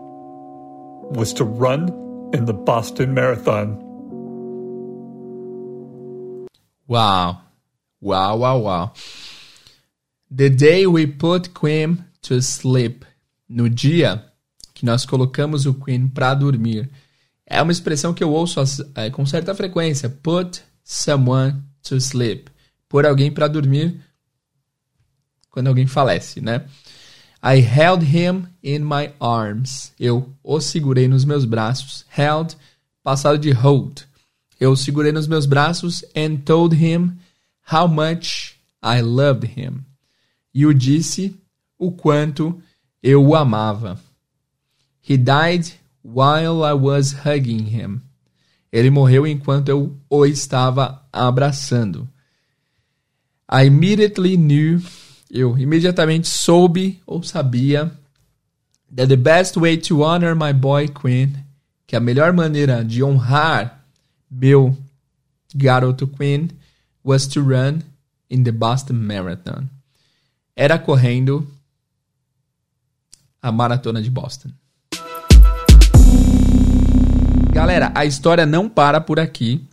was 1.15 1.33
to 1.33 1.45
run 1.45 1.89
in 2.35 2.45
the 2.45 2.53
Boston 2.53 3.15
Marathon. 3.15 3.88
Wow. 6.89 7.43
Wow, 8.01 8.39
wow, 8.39 8.59
wow. 8.59 8.93
The 10.31 10.49
day 10.49 10.87
we 10.87 11.07
put 11.07 11.53
Queen 11.53 12.05
to 12.23 12.41
sleep. 12.41 13.05
No 13.49 13.69
dia 13.69 14.25
que 14.75 14.87
nós 14.87 15.05
colocamos 15.05 15.67
o 15.67 15.75
Queen 15.75 16.09
para 16.09 16.35
dormir. 16.35 16.89
É 17.47 17.61
uma 17.61 17.73
expressão 17.73 18.15
que 18.15 18.23
eu 18.23 18.31
ouço 18.31 18.61
é, 18.95 19.11
com 19.11 19.27
certa 19.27 19.55
frequência. 19.55 20.09
Put 20.09 20.63
someone 20.83 21.63
to 21.83 21.97
sleep. 21.97 22.51
Pôr 22.89 23.05
alguém 23.05 23.31
para 23.31 23.49
dormir 23.49 24.01
quando 25.51 25.67
alguém 25.67 25.87
falece, 25.87 26.41
né? 26.41 26.65
I 27.43 27.59
held 27.61 28.05
him 28.05 28.47
in 28.63 28.81
my 28.81 29.13
arms. 29.21 29.93
Eu 29.99 30.33
o 30.43 30.61
segurei 30.61 31.09
nos 31.09 31.25
meus 31.25 31.45
braços. 31.45 32.05
Held, 32.17 32.57
passado 33.03 33.39
de 33.39 33.51
hold. 33.51 34.08
Eu 34.61 34.73
o 34.73 34.77
segurei 34.77 35.13
nos 35.13 35.29
meus 35.29 35.47
braços 35.47 36.05
and 36.17 36.39
told 36.39 36.75
him 36.75 37.13
how 37.73 37.87
much 37.87 38.57
I 38.83 39.01
loved 39.01 39.47
him. 39.57 39.85
E 40.53 40.67
o 40.67 40.75
disse 40.75 41.37
o 41.79 41.93
quanto 41.93 42.61
eu 43.03 43.25
o 43.25 43.37
amava. 43.37 44.01
He 45.09 45.17
died 45.17 45.73
while 46.03 46.65
I 46.65 46.73
was 46.73 47.13
hugging 47.25 47.69
him. 47.69 48.01
Ele 48.73 48.91
morreu 48.91 49.27
enquanto 49.27 49.69
eu 49.69 49.97
o 50.11 50.27
estava 50.27 51.03
abraçando. 51.13 52.09
I 53.51 53.65
immediately 53.67 54.37
knew, 54.37 54.83
eu 55.31 55.57
imediatamente 55.59 56.29
soube 56.29 57.01
ou 57.07 57.23
sabia 57.23 57.91
that 58.95 59.09
the 59.09 59.17
best 59.17 59.57
way 59.57 59.77
to 59.77 60.03
honor 60.03 60.35
my 60.35 60.53
boy 60.53 60.89
Queen, 60.89 61.35
que 61.87 61.97
a 61.97 62.01
melhor 62.01 62.33
maneira 62.33 62.85
de 62.85 63.03
honrar 63.03 63.78
meu 64.31 64.77
garoto 65.55 66.07
Queen 66.07 66.51
was 67.05 67.27
to 67.27 67.41
run 67.41 67.83
in 68.31 68.43
the 68.45 68.53
Boston 68.53 68.95
Marathon. 68.95 69.65
Era 70.55 70.79
correndo 70.79 71.47
a 73.41 73.51
maratona 73.53 74.03
de 74.03 74.11
Boston. 74.11 74.51
Galera, 77.53 77.91
a 77.95 78.05
história 78.05 78.45
não 78.45 78.69
para 78.69 79.01
por 79.01 79.19
aqui. 79.19 79.65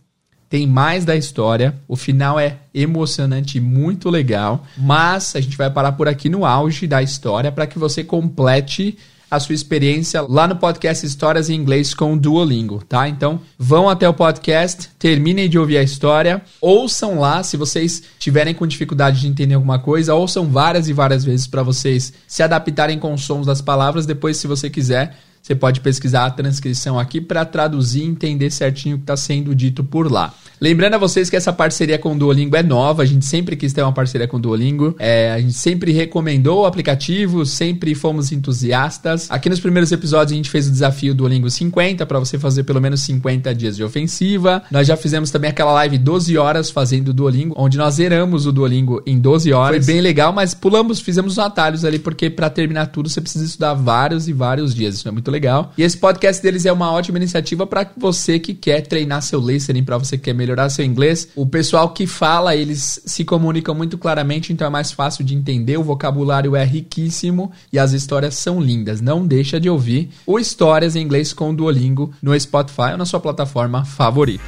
Tem 0.48 0.66
mais 0.66 1.04
da 1.04 1.16
história. 1.16 1.76
O 1.88 1.96
final 1.96 2.38
é 2.38 2.58
emocionante 2.72 3.58
e 3.58 3.60
muito 3.60 4.08
legal. 4.08 4.64
Mas 4.76 5.34
a 5.36 5.40
gente 5.40 5.56
vai 5.56 5.70
parar 5.70 5.92
por 5.92 6.08
aqui 6.08 6.28
no 6.28 6.44
auge 6.44 6.86
da 6.86 7.02
história 7.02 7.50
para 7.50 7.66
que 7.66 7.78
você 7.78 8.02
complete 8.04 8.96
a 9.30 9.40
sua 9.40 9.54
experiência 9.54 10.22
lá 10.22 10.46
no 10.46 10.56
podcast 10.56 11.04
Histórias 11.04 11.50
em 11.50 11.54
Inglês 11.54 11.92
com 11.92 12.14
o 12.14 12.18
Duolingo, 12.18 12.82
tá? 12.88 13.08
Então, 13.08 13.40
vão 13.58 13.88
até 13.88 14.08
o 14.08 14.14
podcast, 14.14 14.88
terminem 14.98 15.48
de 15.48 15.58
ouvir 15.58 15.78
a 15.78 15.82
história, 15.82 16.42
ouçam 16.60 17.18
lá 17.18 17.42
se 17.42 17.56
vocês 17.56 18.02
tiverem 18.18 18.54
com 18.54 18.66
dificuldade 18.66 19.20
de 19.20 19.28
entender 19.28 19.54
alguma 19.54 19.78
coisa, 19.78 20.14
ouçam 20.14 20.46
várias 20.46 20.88
e 20.88 20.92
várias 20.92 21.24
vezes 21.24 21.46
para 21.46 21.62
vocês 21.62 22.12
se 22.26 22.42
adaptarem 22.42 22.98
com 22.98 23.12
os 23.12 23.22
sons 23.22 23.46
das 23.46 23.60
palavras. 23.60 24.06
Depois, 24.06 24.36
se 24.36 24.46
você 24.46 24.70
quiser, 24.70 25.16
você 25.42 25.54
pode 25.54 25.80
pesquisar 25.80 26.26
a 26.26 26.30
transcrição 26.30 26.98
aqui 26.98 27.20
para 27.20 27.44
traduzir 27.44 28.02
e 28.02 28.06
entender 28.06 28.50
certinho 28.50 28.96
o 28.96 28.98
que 28.98 29.04
está 29.04 29.16
sendo 29.16 29.54
dito 29.54 29.84
por 29.84 30.10
lá. 30.10 30.34
Lembrando 30.58 30.94
a 30.94 30.98
vocês 30.98 31.28
que 31.28 31.36
essa 31.36 31.52
parceria 31.52 31.98
com 31.98 32.14
o 32.14 32.18
Duolingo 32.18 32.56
é 32.56 32.62
nova, 32.62 33.02
a 33.02 33.06
gente 33.06 33.26
sempre 33.26 33.56
quis 33.56 33.72
ter 33.74 33.82
uma 33.82 33.92
parceria 33.92 34.26
com 34.26 34.38
o 34.38 34.40
Duolingo, 34.40 34.96
é, 34.98 35.32
a 35.32 35.40
gente 35.40 35.52
sempre 35.52 35.92
recomendou 35.92 36.62
o 36.62 36.66
aplicativo, 36.66 37.44
sempre 37.44 37.94
fomos 37.94 38.32
entusiastas. 38.32 39.30
Aqui 39.30 39.50
nos 39.50 39.60
primeiros 39.60 39.92
episódios 39.92 40.32
a 40.32 40.36
gente 40.36 40.48
fez 40.48 40.66
o 40.66 40.70
desafio 40.70 41.14
Duolingo 41.14 41.50
50 41.50 42.06
para 42.06 42.18
você 42.18 42.38
fazer 42.38 42.64
pelo 42.64 42.80
menos 42.80 43.02
50 43.02 43.54
dias 43.54 43.76
de 43.76 43.84
ofensiva. 43.84 44.62
Nós 44.70 44.86
já 44.86 44.96
fizemos 44.96 45.30
também 45.30 45.50
aquela 45.50 45.72
live 45.72 45.98
12 45.98 46.38
horas 46.38 46.70
fazendo 46.70 47.08
o 47.08 47.12
Duolingo, 47.12 47.54
onde 47.58 47.76
nós 47.76 47.94
zeramos 47.94 48.46
o 48.46 48.52
Duolingo 48.52 49.02
em 49.06 49.18
12 49.18 49.52
horas. 49.52 49.84
Foi 49.84 49.94
bem 49.94 50.00
legal, 50.00 50.32
mas 50.32 50.54
pulamos, 50.54 51.00
fizemos 51.00 51.32
os 51.32 51.38
atalhos 51.38 51.84
ali 51.84 51.98
porque 51.98 52.30
para 52.30 52.48
terminar 52.48 52.86
tudo 52.86 53.10
você 53.10 53.20
precisa 53.20 53.44
estudar 53.44 53.74
vários 53.74 54.26
e 54.26 54.32
vários 54.32 54.74
dias. 54.74 54.94
Isso 54.94 55.08
é 55.08 55.10
muito 55.10 55.30
legal. 55.30 55.72
E 55.76 55.82
esse 55.82 55.98
podcast 55.98 56.42
deles 56.42 56.64
é 56.64 56.72
uma 56.72 56.90
ótima 56.92 57.18
iniciativa 57.18 57.66
para 57.66 57.90
você 57.94 58.38
que 58.38 58.54
quer 58.54 58.80
treinar 58.80 59.20
seu 59.20 59.38
listening, 59.38 59.84
para 59.84 59.98
você 59.98 60.16
que 60.16 60.24
quer 60.24 60.45
melhorar 60.46 60.70
seu 60.70 60.84
inglês. 60.84 61.28
O 61.34 61.44
pessoal 61.44 61.90
que 61.90 62.06
fala, 62.06 62.54
eles 62.54 63.00
se 63.04 63.24
comunicam 63.24 63.74
muito 63.74 63.98
claramente, 63.98 64.52
então 64.52 64.66
é 64.66 64.70
mais 64.70 64.92
fácil 64.92 65.24
de 65.24 65.34
entender. 65.34 65.76
O 65.76 65.82
vocabulário 65.82 66.54
é 66.54 66.64
riquíssimo 66.64 67.50
e 67.72 67.78
as 67.78 67.92
histórias 67.92 68.36
são 68.36 68.60
lindas. 68.60 69.00
Não 69.00 69.26
deixa 69.26 69.58
de 69.58 69.68
ouvir 69.68 70.10
o 70.24 70.38
Histórias 70.38 70.94
em 70.94 71.02
Inglês 71.02 71.32
com 71.32 71.50
o 71.50 71.56
Duolingo 71.56 72.12
no 72.22 72.38
Spotify 72.38 72.92
ou 72.92 72.98
na 72.98 73.04
sua 73.04 73.20
plataforma 73.20 73.84
favorita. 73.84 74.44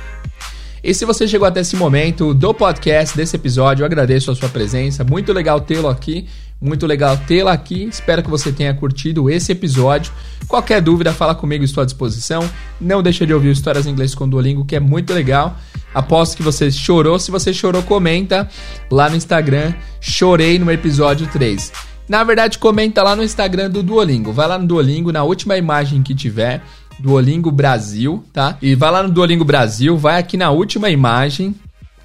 E 0.82 0.94
se 0.94 1.04
você 1.04 1.26
chegou 1.26 1.46
até 1.46 1.60
esse 1.60 1.76
momento 1.76 2.32
do 2.32 2.54
podcast, 2.54 3.16
desse 3.16 3.36
episódio, 3.36 3.82
eu 3.82 3.86
agradeço 3.86 4.30
a 4.30 4.34
sua 4.34 4.48
presença. 4.48 5.02
Muito 5.02 5.32
legal 5.32 5.60
tê-lo 5.60 5.88
aqui. 5.88 6.26
Muito 6.60 6.86
legal 6.86 7.16
tê-la 7.16 7.52
aqui. 7.52 7.84
Espero 7.84 8.22
que 8.22 8.30
você 8.30 8.50
tenha 8.50 8.74
curtido 8.74 9.30
esse 9.30 9.52
episódio. 9.52 10.12
Qualquer 10.46 10.80
dúvida, 10.80 11.12
fala 11.12 11.34
comigo, 11.34 11.64
estou 11.64 11.82
à 11.82 11.84
disposição. 11.84 12.48
Não 12.80 13.02
deixa 13.02 13.26
de 13.26 13.32
ouvir 13.32 13.50
Histórias 13.50 13.86
em 13.86 13.90
Inglês 13.90 14.14
com 14.14 14.28
Duolingo, 14.28 14.64
que 14.64 14.76
é 14.76 14.80
muito 14.80 15.12
legal. 15.12 15.56
Aposto 15.94 16.36
que 16.36 16.42
você 16.42 16.70
chorou. 16.70 17.18
Se 17.18 17.30
você 17.30 17.52
chorou, 17.52 17.82
comenta 17.82 18.48
lá 18.90 19.08
no 19.08 19.16
Instagram. 19.16 19.72
Chorei 20.00 20.58
no 20.58 20.70
episódio 20.70 21.28
3. 21.28 21.72
Na 22.08 22.24
verdade, 22.24 22.58
comenta 22.58 23.02
lá 23.02 23.14
no 23.14 23.22
Instagram 23.22 23.68
do 23.68 23.82
Duolingo. 23.82 24.32
Vai 24.32 24.48
lá 24.48 24.58
no 24.58 24.66
Duolingo, 24.66 25.12
na 25.12 25.22
última 25.24 25.56
imagem 25.58 26.02
que 26.02 26.14
tiver, 26.14 26.62
Duolingo 26.98 27.50
Brasil, 27.50 28.24
tá? 28.32 28.58
E 28.60 28.74
vai 28.74 28.90
lá 28.90 29.02
no 29.02 29.10
Duolingo 29.10 29.44
Brasil, 29.44 29.96
vai 29.96 30.18
aqui 30.18 30.36
na 30.36 30.50
última 30.50 30.90
imagem, 30.90 31.54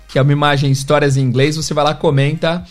que 0.07 0.19
é 0.19 0.21
uma 0.21 0.31
imagem 0.31 0.71
Histórias 0.71 1.17
em 1.17 1.21
Inglês, 1.21 1.55
você 1.55 1.73
vai 1.73 1.83
lá, 1.83 1.95
comenta 1.95 2.63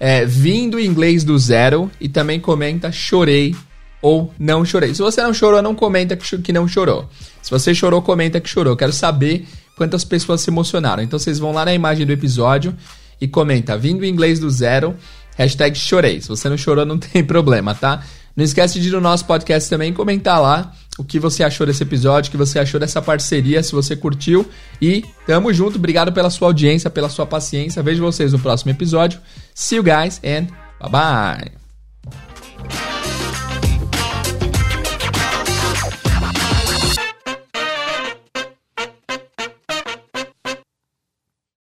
é, 0.00 0.24
vindo 0.24 0.80
em 0.80 0.86
inglês 0.86 1.22
do 1.22 1.38
zero 1.38 1.90
e 2.00 2.08
também 2.08 2.40
comenta 2.40 2.90
chorei 2.90 3.54
ou 4.00 4.32
não 4.38 4.64
chorei. 4.64 4.94
Se 4.94 5.02
você 5.02 5.22
não 5.22 5.34
chorou, 5.34 5.60
não 5.60 5.74
comenta 5.74 6.16
que, 6.16 6.52
não 6.52 6.66
chorou. 6.66 7.08
Se 7.42 7.50
você 7.50 7.74
chorou, 7.74 8.00
comenta 8.00 8.40
que 8.40 8.48
chorou. 8.48 8.74
Quero 8.74 8.94
saber 8.94 9.46
quantas 9.76 10.02
pessoas 10.02 10.40
se 10.40 10.48
emocionaram. 10.48 11.02
Então 11.02 11.18
vocês 11.18 11.38
vão 11.38 11.52
lá 11.52 11.66
na 11.66 11.74
imagem 11.74 12.06
do 12.06 12.12
episódio 12.12 12.74
e 13.20 13.28
comenta 13.28 13.76
vindo 13.76 14.02
em 14.02 14.08
inglês 14.08 14.40
do 14.40 14.48
zero, 14.48 14.96
hashtag 15.36 15.76
chorei. 15.78 16.20
Se 16.22 16.28
você 16.28 16.48
não 16.48 16.56
chorou, 16.56 16.86
não 16.86 16.96
tem 16.98 17.22
problema, 17.22 17.74
tá? 17.74 18.02
Não 18.34 18.44
esquece 18.44 18.80
de 18.80 18.88
ir 18.88 18.92
no 18.92 19.00
nosso 19.02 19.26
podcast 19.26 19.68
também 19.68 19.92
comentar 19.92 20.40
lá 20.40 20.72
o 21.00 21.04
que 21.04 21.18
você 21.18 21.42
achou 21.42 21.66
desse 21.66 21.82
episódio, 21.82 22.28
o 22.28 22.30
que 22.30 22.36
você 22.36 22.58
achou 22.58 22.78
dessa 22.78 23.00
parceria, 23.00 23.62
se 23.62 23.72
você 23.72 23.96
curtiu. 23.96 24.46
E 24.82 25.02
tamo 25.26 25.50
junto, 25.50 25.76
obrigado 25.76 26.12
pela 26.12 26.28
sua 26.28 26.48
audiência, 26.48 26.90
pela 26.90 27.08
sua 27.08 27.24
paciência. 27.24 27.82
Vejo 27.82 28.02
vocês 28.02 28.34
no 28.34 28.38
próximo 28.38 28.70
episódio. 28.70 29.18
See 29.54 29.76
you 29.76 29.82
guys 29.82 30.20
and 30.22 30.48
bye 30.78 30.90
bye. 30.90 32.99